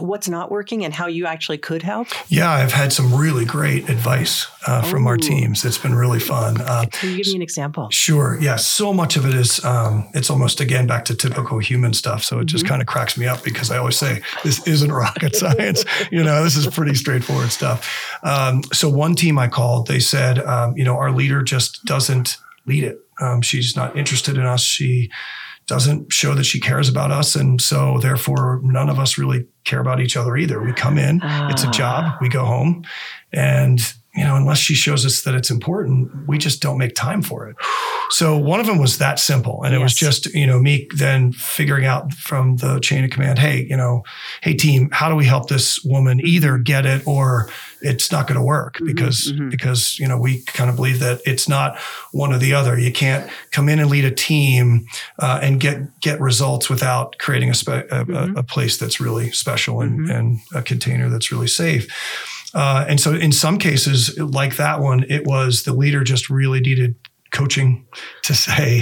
[0.00, 2.08] what's not working and how you actually could help?
[2.28, 5.64] Yeah, I've had some really great advice uh, from our teams.
[5.64, 6.60] It's been really fun.
[6.60, 7.90] Uh, can you give me an example?
[7.90, 8.38] Sure.
[8.40, 8.56] Yeah.
[8.56, 12.24] So much of it is um, it's almost again back to typical human stuff.
[12.24, 12.46] So it mm-hmm.
[12.46, 15.84] just kind of cracks me up because I always say this isn't rocket science.
[16.10, 18.18] you know, this is pretty straightforward stuff.
[18.22, 22.36] Um, so one team I called, they said, um, you know, our leader just doesn't
[22.66, 22.98] lead it.
[23.20, 24.62] Um, she's not interested in us.
[24.62, 25.10] She
[25.66, 27.34] doesn't show that she cares about us.
[27.34, 30.62] And so therefore none of us really care about each other either.
[30.62, 32.18] We come in, it's a job, ah.
[32.20, 32.84] we go home
[33.32, 33.80] and
[34.14, 37.48] you know, unless she shows us that it's important, we just don't make time for
[37.48, 37.56] it.
[38.10, 39.62] So one of them was that simple.
[39.64, 39.84] And it yes.
[39.84, 43.76] was just, you know, me then figuring out from the chain of command, hey, you
[43.76, 44.04] know,
[44.40, 47.48] hey team, how do we help this woman either get it or
[47.80, 49.48] it's not going to work mm-hmm, because, mm-hmm.
[49.48, 51.78] because, you know, we kind of believe that it's not
[52.12, 52.78] one or the other.
[52.78, 54.86] You can't come in and lead a team
[55.18, 58.36] uh, and get, get results without creating a, spe- a, mm-hmm.
[58.36, 60.10] a, a, place that's really special and, mm-hmm.
[60.10, 61.90] and a container that's really safe.
[62.54, 66.60] Uh, and so in some cases, like that one, it was the leader just really
[66.60, 66.94] needed
[67.32, 67.86] coaching
[68.22, 68.80] to say,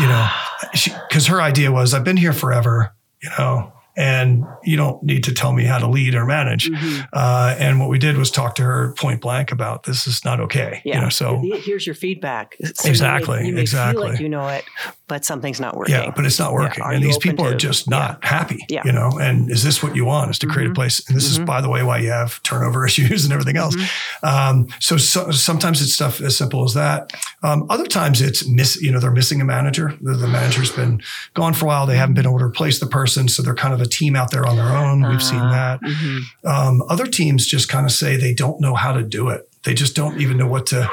[0.00, 0.28] you know,
[1.08, 5.34] because her idea was, I've been here forever, you know, and you don't need to
[5.34, 6.70] tell me how to lead or manage.
[6.70, 7.02] Mm-hmm.
[7.12, 10.40] Uh, and what we did was talk to her point blank about this is not
[10.40, 10.80] okay.
[10.84, 10.96] Yeah.
[10.96, 12.56] You know, so here's your feedback.
[12.74, 13.38] So exactly.
[13.38, 14.10] You may, you may exactly.
[14.10, 14.64] Like you know it,
[15.12, 15.94] but something's not working.
[15.94, 16.82] Yeah, but it's not working.
[16.82, 16.92] Yeah.
[16.92, 18.28] And these people to, are just not yeah.
[18.30, 18.64] happy.
[18.70, 18.80] Yeah.
[18.82, 20.30] You know, and is this what you want?
[20.30, 20.72] Is to create mm-hmm.
[20.72, 21.06] a place?
[21.06, 21.42] And this mm-hmm.
[21.42, 23.76] is, by the way, why you have turnover issues and everything else.
[23.76, 24.26] Mm-hmm.
[24.26, 27.12] Um, so, so, sometimes it's stuff as simple as that.
[27.42, 28.80] Um, other times it's miss.
[28.80, 29.98] You know, they're missing a manager.
[30.00, 31.02] The, the, manager's been
[31.34, 31.86] gone for a while.
[31.86, 34.30] They haven't been able to replace the person, so they're kind of a team out
[34.30, 35.02] there on their own.
[35.02, 35.82] We've uh, seen that.
[35.82, 36.48] Mm-hmm.
[36.48, 39.46] Um, other teams just kind of say they don't know how to do it.
[39.64, 40.90] They just don't even know what to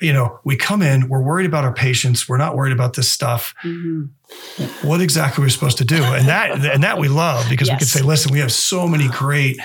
[0.00, 3.10] you know, we come in, we're worried about our patients, we're not worried about this
[3.10, 3.54] stuff.
[3.64, 4.86] Mm-hmm.
[4.86, 6.02] What exactly are we supposed to do?
[6.02, 7.76] And that and that we love because yes.
[7.76, 9.58] we can say, listen, we have so many great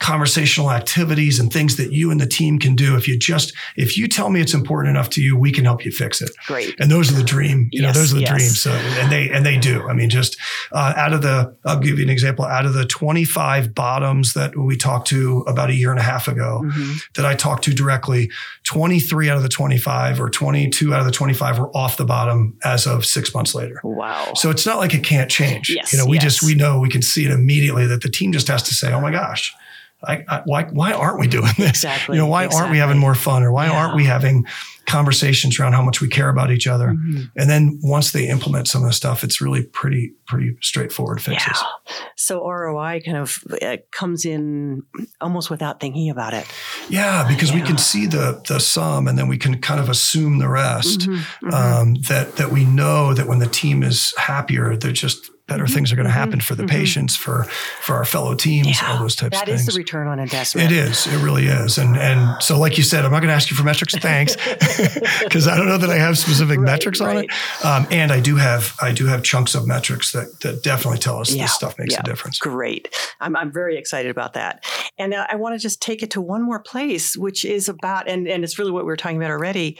[0.00, 2.96] conversational activities and things that you and the team can do.
[2.96, 5.84] If you just, if you tell me it's important enough to you, we can help
[5.84, 6.30] you fix it.
[6.46, 6.74] Great.
[6.80, 8.30] And those are the dream, you yes, know, those are the yes.
[8.30, 8.62] dreams.
[8.62, 9.86] So, and they, and they do.
[9.86, 10.38] I mean, just
[10.72, 14.56] uh, out of the, I'll give you an example, out of the 25 bottoms that
[14.56, 16.94] we talked to about a year and a half ago mm-hmm.
[17.14, 18.30] that I talked to directly,
[18.64, 22.56] 23 out of the 25 or 22 out of the 25 were off the bottom
[22.64, 23.78] as of six months later.
[23.84, 24.32] Wow.
[24.34, 25.68] So it's not like it can't change.
[25.68, 26.24] Yes, you know, we yes.
[26.24, 28.90] just, we know we can see it immediately that the team just has to say,
[28.92, 29.54] oh my gosh,
[30.02, 31.70] I, I, why why aren't we doing this?
[31.70, 32.16] Exactly.
[32.16, 32.60] You know, why exactly.
[32.60, 33.78] aren't we having more fun, or why yeah.
[33.78, 34.46] aren't we having
[34.86, 36.88] conversations around how much we care about each other?
[36.88, 37.24] Mm-hmm.
[37.36, 41.62] And then once they implement some of the stuff, it's really pretty pretty straightforward fixes.
[41.62, 41.94] Yeah.
[42.16, 44.82] So ROI kind of uh, comes in
[45.20, 46.46] almost without thinking about it.
[46.88, 47.56] Yeah, because yeah.
[47.56, 51.00] we can see the the sum, and then we can kind of assume the rest.
[51.00, 51.48] Mm-hmm.
[51.48, 51.54] Mm-hmm.
[51.54, 55.92] Um, that that we know that when the team is happier, they're just better things
[55.92, 56.40] are going to happen mm-hmm.
[56.40, 56.78] for the mm-hmm.
[56.78, 57.44] patients, for
[57.82, 59.64] for our fellow teams, yeah, all those types of things.
[59.64, 60.70] That is the return on investment.
[60.70, 61.06] It is.
[61.06, 61.76] It really is.
[61.76, 63.94] And and so, like you said, I'm not going to ask you for metrics.
[63.96, 64.36] Thanks,
[65.24, 67.24] because I don't know that I have specific right, metrics on right.
[67.24, 67.64] it.
[67.66, 71.18] Um, and I do have I do have chunks of metrics that that definitely tell
[71.18, 72.38] us yeah, this stuff makes yeah, a difference.
[72.38, 72.94] Great.
[73.20, 74.64] I'm I'm very excited about that.
[74.98, 78.08] And uh, I want to just take it to one more place, which is about
[78.08, 79.76] and and it's really what we were talking about already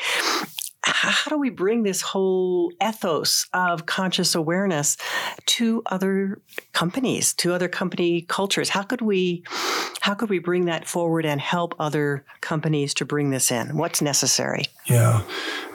[0.82, 4.96] how do we bring this whole ethos of conscious awareness
[5.46, 6.40] to other
[6.72, 8.70] companies to other company cultures?
[8.70, 9.44] How could we
[10.00, 13.76] how could we bring that forward and help other companies to bring this in?
[13.76, 14.64] What's necessary?
[14.86, 15.22] Yeah.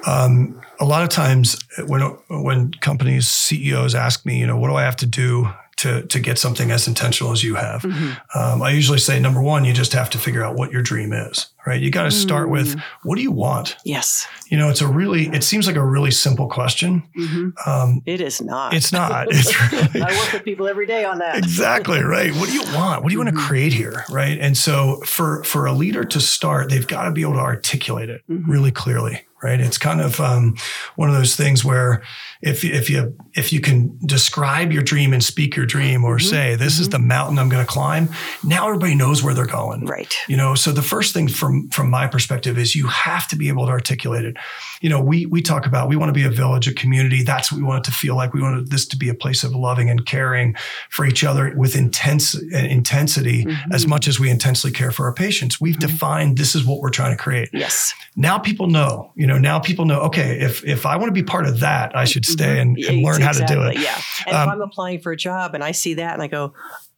[0.07, 4.75] Um, a lot of times when when companies ceos ask me you know what do
[4.75, 7.81] i have to do to to get something as intentional as you have.
[7.81, 8.37] Mm-hmm.
[8.37, 11.13] Um, I usually say number one, you just have to figure out what your dream
[11.13, 11.47] is.
[11.67, 11.81] Right?
[11.81, 12.51] You got to start mm.
[12.51, 13.75] with what do you want?
[13.83, 14.27] Yes.
[14.49, 17.03] You know, it's a really it seems like a really simple question.
[17.17, 17.69] Mm-hmm.
[17.69, 18.73] Um, it is not.
[18.73, 19.27] It's not.
[19.35, 21.37] It's really, I work with people every day on that.
[21.37, 22.33] exactly right.
[22.35, 23.01] What do you want?
[23.01, 23.35] What do you mm-hmm.
[23.35, 24.05] want to create here?
[24.09, 24.37] Right?
[24.39, 28.09] And so for for a leader to start, they've got to be able to articulate
[28.09, 28.49] it mm-hmm.
[28.49, 29.59] really clearly right?
[29.59, 30.55] It's kind of um,
[30.95, 32.01] one of those things where
[32.41, 36.27] if if you if you can describe your dream and speak your dream, or mm-hmm.
[36.27, 36.81] say this mm-hmm.
[36.81, 38.09] is the mountain I'm going to climb,
[38.43, 40.13] now everybody knows where they're going, right?
[40.27, 43.47] You know, so the first thing from from my perspective is you have to be
[43.47, 44.35] able to articulate it.
[44.81, 47.23] You know, we we talk about we want to be a village, a community.
[47.23, 48.33] That's what we want it to feel like.
[48.33, 50.55] We want this to be a place of loving and caring
[50.89, 53.71] for each other with intense uh, intensity mm-hmm.
[53.71, 55.61] as much as we intensely care for our patients.
[55.61, 55.91] We've mm-hmm.
[55.91, 57.49] defined this is what we're trying to create.
[57.53, 57.93] Yes.
[58.15, 59.11] Now people know.
[59.15, 60.01] You know, now people know.
[60.01, 62.75] Okay, if if I want to be part of that, I should stay mm-hmm.
[62.75, 63.83] and, and learn exactly, how to do it.
[63.83, 64.01] Yeah.
[64.27, 66.53] And um, if I'm applying for a job and I see that and I go,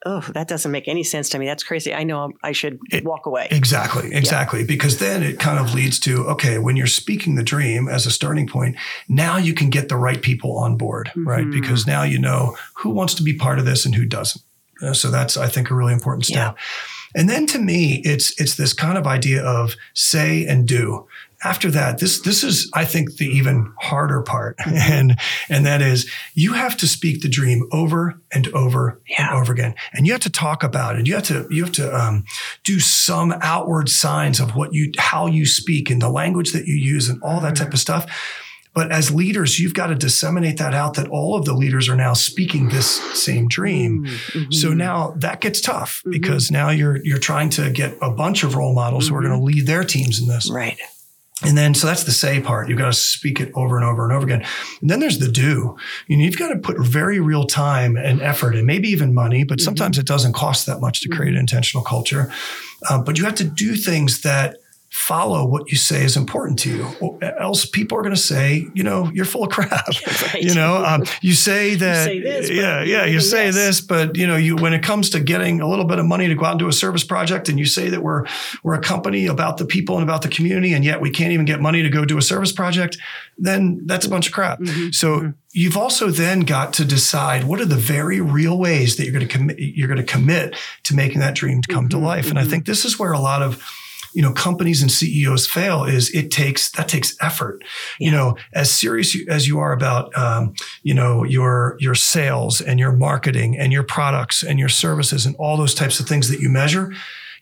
[0.06, 1.46] oh, that doesn't make any sense to me.
[1.46, 1.94] That's crazy.
[1.94, 3.48] I know I should it, walk away.
[3.52, 4.62] Exactly, exactly.
[4.62, 4.68] Yeah.
[4.68, 8.12] Because then it kind of leads to okay, when you're speaking the dream as a
[8.12, 8.76] starting point,
[9.08, 11.28] now you can get the right people on board, mm-hmm.
[11.28, 11.50] right?
[11.50, 14.44] Because now you know who wants to be part of this and who doesn't.
[14.82, 16.56] Uh, so that's I think a really important step.
[16.56, 16.64] Yeah.
[17.16, 21.08] And then to me, it's it's this kind of idea of say and do.
[21.44, 24.76] After that, this this is I think the even harder part, mm-hmm.
[24.92, 25.20] and
[25.50, 29.30] and that is you have to speak the dream over and over yeah.
[29.30, 31.08] and over again, and you have to talk about it.
[31.08, 32.26] You have to you have to um,
[32.64, 36.76] do some outward signs of what you how you speak and the language that you
[36.76, 38.08] use and all that type of stuff
[38.78, 41.96] but as leaders, you've got to disseminate that out that all of the leaders are
[41.96, 44.06] now speaking this same dream.
[44.06, 44.52] Mm-hmm.
[44.52, 46.12] So now that gets tough mm-hmm.
[46.12, 49.16] because now you're you're trying to get a bunch of role models mm-hmm.
[49.16, 49.58] who are going to mm-hmm.
[49.58, 50.48] lead their teams in this.
[50.52, 50.78] Right.
[51.44, 52.68] And then, so that's the say part.
[52.68, 54.44] You've got to speak it over and over and over again.
[54.82, 55.78] And then there's the do.
[56.08, 59.44] You know, you've got to put very real time and effort and maybe even money,
[59.44, 59.66] but mm-hmm.
[59.66, 62.32] sometimes it doesn't cost that much to create an intentional culture.
[62.90, 64.58] Uh, but you have to do things that
[64.98, 67.20] follow what you say is important to you.
[67.22, 69.70] Else people are going to say, you know, you're full of crap.
[70.34, 70.42] Right.
[70.42, 73.56] You know, um, you say that, you say this, yeah, yeah, you say this.
[73.56, 76.28] this, but you know, you when it comes to getting a little bit of money
[76.28, 78.26] to go out and do a service project, and you say that we're
[78.64, 81.46] we're a company about the people and about the community, and yet we can't even
[81.46, 82.98] get money to go do a service project,
[83.38, 84.60] then that's a bunch of crap.
[84.60, 84.90] Mm-hmm.
[84.92, 85.20] So.
[85.20, 85.30] Mm-hmm.
[85.54, 89.28] You've also then got to decide what are the very real ways that you're going
[89.28, 89.58] to commit.
[89.58, 92.00] You're going to commit to making that dream come mm-hmm.
[92.00, 92.52] to life, and I mm-hmm.
[92.52, 93.64] think this is where a lot of
[94.14, 97.64] you know companies and CEOs fail is it takes that takes effort.
[98.00, 98.06] Yeah.
[98.06, 100.54] You know, as serious as you are about um,
[100.84, 105.36] you know your your sales and your marketing and your products and your services and
[105.38, 106.94] all those types of things that you measure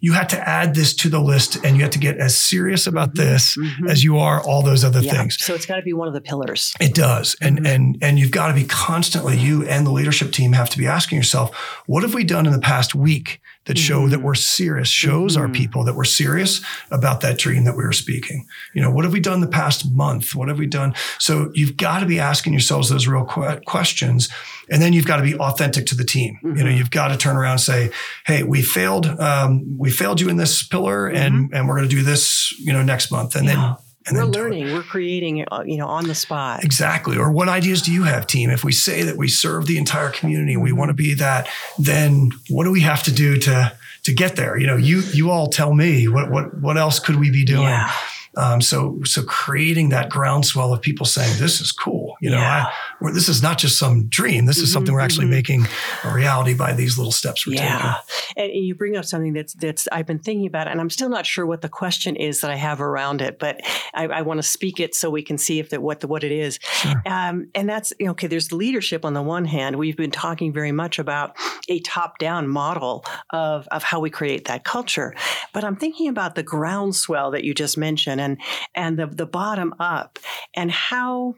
[0.05, 2.86] you had to add this to the list and you had to get as serious
[2.88, 3.24] about mm-hmm.
[3.24, 3.88] this mm-hmm.
[3.88, 5.11] as you are all those other yeah.
[5.11, 5.43] things.
[5.43, 6.76] So it's got to be one of the pillars.
[6.80, 7.36] It does.
[7.41, 7.66] And mm-hmm.
[7.66, 10.86] and and you've got to be constantly you and the leadership team have to be
[10.86, 11.55] asking yourself,
[11.88, 14.11] what have we done in the past week that show mm-hmm.
[14.11, 15.41] that we're serious, shows mm-hmm.
[15.41, 16.61] our people that we're serious
[16.91, 18.47] about that dream that we were speaking.
[18.74, 20.36] You know, what have we done the past month?
[20.36, 20.93] What have we done?
[21.20, 24.30] So you've got to be asking yourselves those real qu- questions.
[24.70, 26.36] And then you've got to be authentic to the team.
[26.38, 26.47] Mm-hmm.
[26.47, 26.78] You know, mm-hmm.
[26.78, 27.91] you've got to turn around and say,
[28.26, 31.55] Hey, we failed, um, we failed you in this pillar and, mm-hmm.
[31.55, 33.36] and we're going to do this, you know, next month.
[33.36, 33.53] And yeah.
[33.53, 36.64] then and we're learning, we're creating, uh, you know, on the spot.
[36.64, 37.18] Exactly.
[37.18, 38.49] Or what ideas do you have, team?
[38.49, 41.47] If we say that we serve the entire community and we want to be that,
[41.80, 44.58] then what do we have to do to to get there?
[44.58, 47.64] You know, you you all tell me what what what else could we be doing?
[47.64, 47.91] Yeah.
[48.38, 52.16] Um, so so creating that groundswell of people saying this is cool.
[52.22, 52.72] You know, yeah.
[53.02, 54.46] I, this is not just some dream.
[54.46, 55.36] This is mm-hmm, something we're actually mm-hmm.
[55.36, 55.68] making
[56.04, 57.98] a reality by these little steps we're yeah.
[58.36, 58.54] taking.
[58.56, 61.26] And you bring up something that's that's I've been thinking about, and I'm still not
[61.26, 63.62] sure what the question is that I have around it, but
[63.94, 66.24] I, I want to speak it so we can see if that what the, what
[66.24, 66.60] it is.
[66.62, 67.02] Sure.
[67.06, 68.28] Um, and that's okay.
[68.28, 69.78] There's leadership on the one hand.
[69.78, 71.36] We've been talking very much about
[71.70, 75.14] a top down model of of how we create that culture,
[75.54, 78.41] but I'm thinking about the groundswell that you just mentioned and
[78.73, 80.19] and the, the bottom up
[80.53, 81.36] and how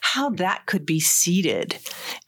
[0.00, 1.78] how that could be seeded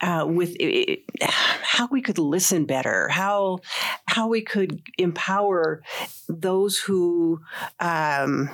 [0.00, 3.58] uh, with it, how we could listen better, how
[4.06, 5.82] how we could empower
[6.28, 7.40] those who
[7.80, 8.50] um,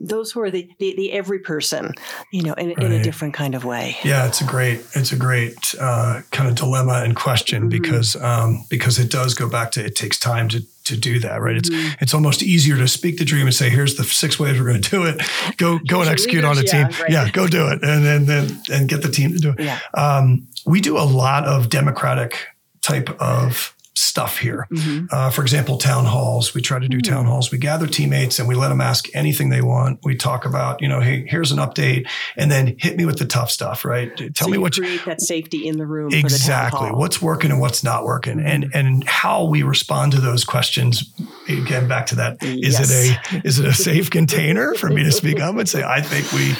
[0.00, 1.92] those who are the, the, the every person,
[2.32, 2.78] you know, in, right.
[2.78, 3.96] in, a different kind of way.
[4.02, 7.82] Yeah, it's a great it's a great uh, kind of dilemma and question mm-hmm.
[7.82, 11.40] because um, because it does go back to it takes time to to do that,
[11.40, 11.56] right?
[11.56, 11.94] It's mm-hmm.
[12.00, 14.82] it's almost easier to speak the dream and say, "Here's the six ways we're going
[14.82, 15.22] to do it.
[15.56, 16.88] Go go and execute leaders, on a team.
[16.90, 17.10] Yeah, right.
[17.10, 19.78] yeah, go do it, and then then and get the team to do it." Yeah.
[19.94, 22.46] Um, we do a lot of democratic
[22.82, 24.66] type of stuff here.
[24.70, 25.06] Mm-hmm.
[25.10, 26.54] Uh, for example, town halls.
[26.54, 27.12] We try to do mm-hmm.
[27.12, 27.50] town halls.
[27.50, 30.00] We gather teammates and we let them ask anything they want.
[30.04, 33.26] We talk about, you know, hey, here's an update, and then hit me with the
[33.26, 34.16] tough stuff, right?
[34.16, 36.12] Tell so me what create you, that safety in the room.
[36.12, 36.88] Exactly.
[36.88, 38.46] The what's working and what's not working, mm-hmm.
[38.46, 41.12] and and how we respond to those questions.
[41.48, 42.42] Again, back to that.
[42.42, 42.90] Is yes.
[42.90, 46.00] it a is it a safe container for me to speak up and say I
[46.00, 46.54] think we,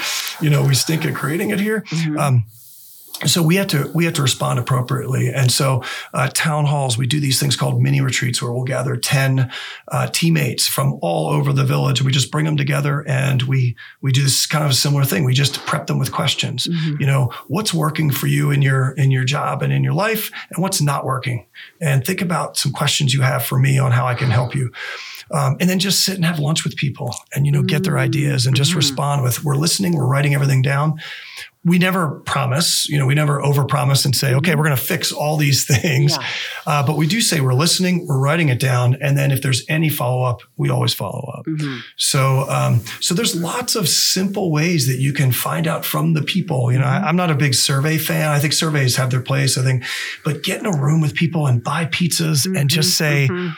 [0.44, 1.82] you know, we stink at creating it here.
[1.82, 2.18] Mm-hmm.
[2.18, 2.44] Um,
[3.26, 5.28] so we have to we have to respond appropriately.
[5.28, 5.82] And so
[6.14, 9.50] uh, town halls we do these things called mini retreats where we'll gather 10
[9.88, 12.02] uh, teammates from all over the village.
[12.02, 15.24] We just bring them together and we we do this kind of a similar thing.
[15.24, 16.66] We just prep them with questions.
[16.66, 17.00] Mm-hmm.
[17.00, 20.30] you know what's working for you in your in your job and in your life
[20.50, 21.46] and what's not working?
[21.80, 24.70] And think about some questions you have for me on how i can help you
[25.32, 27.98] um, and then just sit and have lunch with people and you know get their
[27.98, 28.78] ideas and just mm-hmm.
[28.78, 30.98] respond with we're listening we're writing everything down
[31.62, 35.12] we never promise, you know, we never overpromise and say, okay, we're going to fix
[35.12, 36.16] all these things.
[36.16, 36.26] Yeah.
[36.66, 39.62] Uh, but we do say we're listening, we're writing it down, and then if there's
[39.68, 41.44] any follow up, we always follow up.
[41.44, 41.78] Mm-hmm.
[41.96, 46.22] So, um, so there's lots of simple ways that you can find out from the
[46.22, 46.72] people.
[46.72, 47.04] You know, mm-hmm.
[47.04, 48.30] I, am not a big survey fan.
[48.30, 49.58] I think surveys have their place.
[49.58, 49.84] I think,
[50.24, 52.56] but get in a room with people and buy pizzas mm-hmm.
[52.56, 53.50] and just say mm-hmm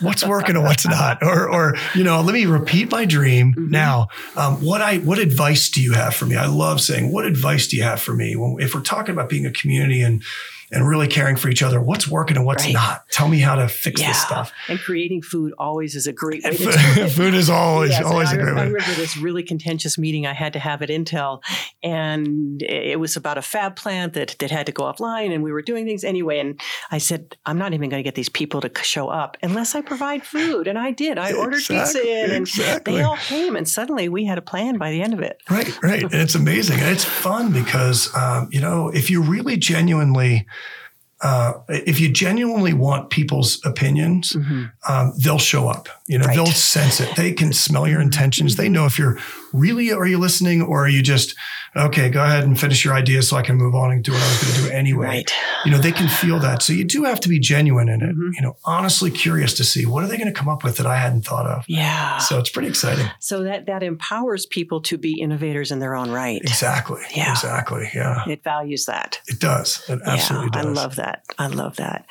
[0.00, 1.18] what's working and what's not?
[1.28, 3.70] Or or you know let me repeat my dream mm-hmm.
[3.70, 4.08] now.
[4.36, 6.36] Um, what i what advice do you have for me?
[6.36, 9.28] I love saying what advice do you have for me when, if we're talking about
[9.28, 10.22] being a community and
[10.70, 11.80] and really caring for each other.
[11.80, 12.74] What's working and what's right.
[12.74, 13.08] not?
[13.10, 14.08] Tell me how to fix yeah.
[14.08, 14.52] this stuff.
[14.68, 16.56] And creating food always is a great way.
[16.56, 18.60] To food is always yes, always I, a great way.
[18.62, 21.42] I remember this really contentious meeting I had to have at Intel,
[21.82, 25.52] and it was about a fab plant that that had to go offline, and we
[25.52, 26.38] were doing things anyway.
[26.38, 26.60] And
[26.90, 29.80] I said, I'm not even going to get these people to show up unless I
[29.80, 31.18] provide food, and I did.
[31.18, 32.94] I ordered exactly, pizza in, and exactly.
[32.94, 35.40] they all came, and suddenly we had a plan by the end of it.
[35.48, 39.56] Right, right, and it's amazing, and it's fun because um, you know if you really
[39.56, 40.46] genuinely
[41.20, 44.66] uh, if you genuinely want people's opinions, mm-hmm.
[44.88, 45.88] um, they'll show up.
[46.08, 46.34] You know, right.
[46.34, 47.14] they'll sense it.
[47.16, 48.56] They can smell your intentions.
[48.56, 49.18] They know if you're
[49.52, 51.34] really are you listening or are you just
[51.76, 54.20] okay go ahead and finish your idea so i can move on and do what
[54.20, 55.06] i was going to do anyway.
[55.06, 55.32] Right.
[55.64, 56.62] you know they can feel that.
[56.62, 58.30] So you do have to be genuine in it mm-hmm.
[58.34, 60.86] you know honestly curious to see what are they going to come up with that
[60.86, 61.64] i hadn't thought of.
[61.68, 62.18] Yeah.
[62.18, 63.06] So it's pretty exciting.
[63.20, 66.40] So that that empowers people to be innovators in their own right.
[66.42, 67.02] Exactly.
[67.14, 67.30] Yeah.
[67.32, 67.90] Exactly.
[67.94, 68.28] Yeah.
[68.28, 69.20] It values that.
[69.26, 69.84] It does.
[69.88, 70.78] It absolutely yeah, does.
[70.78, 71.24] i love that.
[71.38, 72.06] I love that.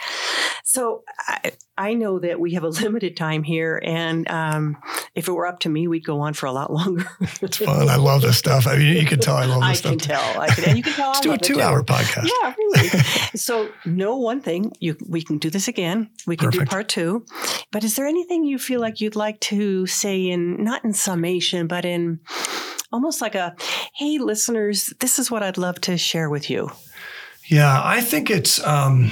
[0.63, 4.77] So I, I know that we have a limited time here, and um,
[5.15, 7.05] if it were up to me, we'd go on for a lot longer.
[7.41, 7.89] it's fun.
[7.89, 8.65] I love this stuff.
[8.67, 9.91] I mean, you can tell I love this I stuff.
[9.91, 10.75] Can tell, I can tell.
[10.75, 11.07] You can tell.
[11.11, 12.29] Let's do a two-hour podcast.
[12.41, 12.89] Yeah, really.
[13.35, 16.09] so, know one thing: you we can do this again.
[16.25, 16.69] We can Perfect.
[16.69, 17.25] do part two.
[17.71, 21.67] But is there anything you feel like you'd like to say in not in summation,
[21.67, 22.19] but in
[22.91, 23.55] almost like a,
[23.93, 26.71] "Hey, listeners, this is what I'd love to share with you."
[27.49, 28.65] Yeah, I think it's.
[28.65, 29.11] Um,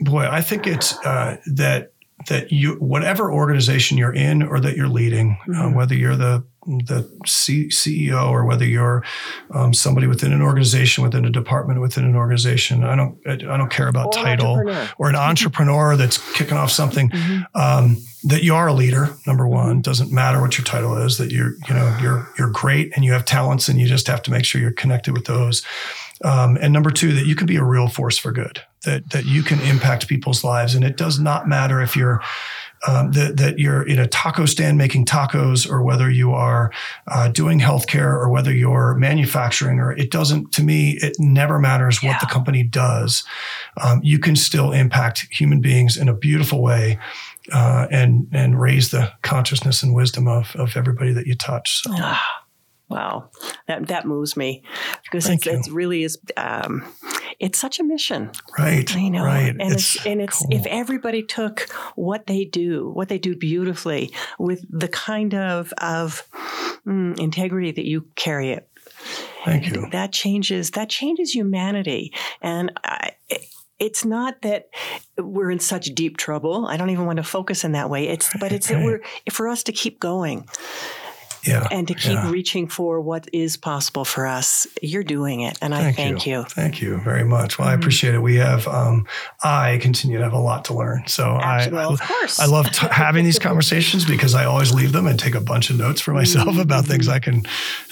[0.00, 1.92] boy, I think it's uh, that
[2.28, 5.60] that you whatever organization you're in or that you're leading, uh, mm-hmm.
[5.60, 9.04] uh, whether you're the the C- CEO or whether you're
[9.52, 12.82] um, somebody within an organization, within a department, within an organization.
[12.82, 14.62] I don't I don't care about or title
[14.98, 17.10] or an entrepreneur that's kicking off something.
[17.10, 17.42] Mm-hmm.
[17.54, 19.14] Um, that you are a leader.
[19.26, 21.18] Number one, doesn't matter what your title is.
[21.18, 24.22] That you're you know you're you're great and you have talents and you just have
[24.22, 25.62] to make sure you're connected with those.
[26.24, 29.26] Um, and number two, that you can be a real force for good, that, that
[29.26, 30.74] you can impact people's lives.
[30.74, 32.22] And it does not matter if you're,
[32.86, 36.70] um, that, that you're in a taco stand making tacos or whether you are
[37.08, 42.02] uh, doing healthcare or whether you're manufacturing or it doesn't to me it never matters
[42.02, 42.10] yeah.
[42.10, 43.24] what the company does
[43.82, 46.98] um, you can still impact human beings in a beautiful way
[47.52, 51.92] uh, and and raise the consciousness and wisdom of, of everybody that you touch so.
[52.88, 53.30] Wow,
[53.66, 54.62] that that moves me
[55.02, 56.18] because it's, it really is.
[56.36, 56.84] Um,
[57.40, 58.94] it's such a mission, right?
[58.94, 59.48] You know, right.
[59.48, 60.48] and it's, it's and it's cool.
[60.52, 66.28] if everybody took what they do, what they do beautifully, with the kind of of
[66.86, 68.68] mm, integrity that you carry it.
[69.44, 69.88] Thank you.
[69.90, 70.70] That changes.
[70.72, 73.12] That changes humanity, and I,
[73.78, 74.68] it's not that
[75.18, 76.66] we're in such deep trouble.
[76.66, 78.08] I don't even want to focus in that way.
[78.08, 78.78] It's but it's right.
[78.78, 80.48] that we're for us to keep going
[81.46, 82.30] yeah, and to keep yeah.
[82.30, 84.66] reaching for what is possible for us.
[84.82, 86.38] You're doing it, and thank I thank you.
[86.38, 86.44] you.
[86.44, 87.58] Thank you very much.
[87.58, 87.72] Well, mm-hmm.
[87.72, 88.18] I appreciate it.
[88.18, 89.06] We have, um,
[89.42, 91.06] I continue to have a lot to learn.
[91.06, 92.40] So I, well, of course.
[92.40, 95.70] I love t- having these conversations because I always leave them and take a bunch
[95.70, 96.60] of notes for myself mm-hmm.
[96.60, 97.44] about things I can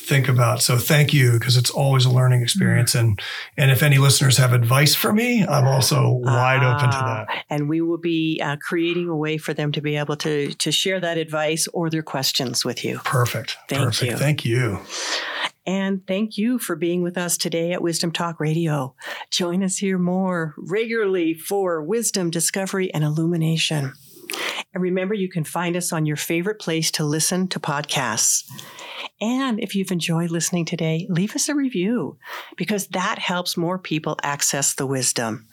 [0.04, 0.62] think about.
[0.62, 2.94] So thank you because it's always a learning experience.
[2.94, 3.06] Mm-hmm.
[3.06, 3.22] And
[3.56, 7.26] and if any listeners have advice for me, I'm also wide open to that.
[7.28, 10.52] Ah, and we will be uh, creating a way for them to be able to
[10.52, 12.98] to share that advice or their questions with you.
[13.04, 13.56] Perfect.
[13.68, 14.12] Thank Perfect.
[14.12, 14.16] you.
[14.18, 14.80] Thank you.
[15.66, 18.94] And thank you for being with us today at Wisdom Talk Radio.
[19.30, 23.94] Join us here more regularly for wisdom, discovery, and illumination.
[24.74, 28.42] And remember, you can find us on your favorite place to listen to podcasts.
[29.20, 32.18] And if you've enjoyed listening today, leave us a review
[32.56, 35.46] because that helps more people access the wisdom.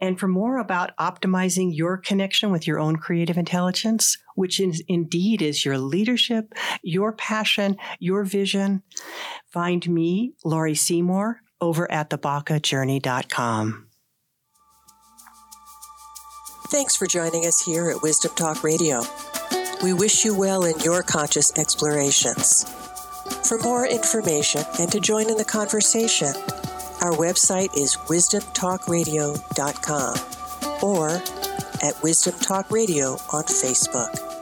[0.00, 5.40] And for more about optimizing your connection with your own creative intelligence, which is indeed
[5.40, 6.52] is your leadership,
[6.82, 8.82] your passion, your vision,
[9.50, 13.83] find me, Laurie Seymour, over at thebacajourney.com.
[16.74, 19.02] Thanks for joining us here at Wisdom Talk Radio.
[19.84, 22.64] We wish you well in your conscious explorations.
[23.48, 26.34] For more information and to join in the conversation,
[27.00, 30.16] our website is wisdomtalkradio.com
[30.82, 31.22] or
[31.80, 34.33] at Wisdom Talk Radio on Facebook.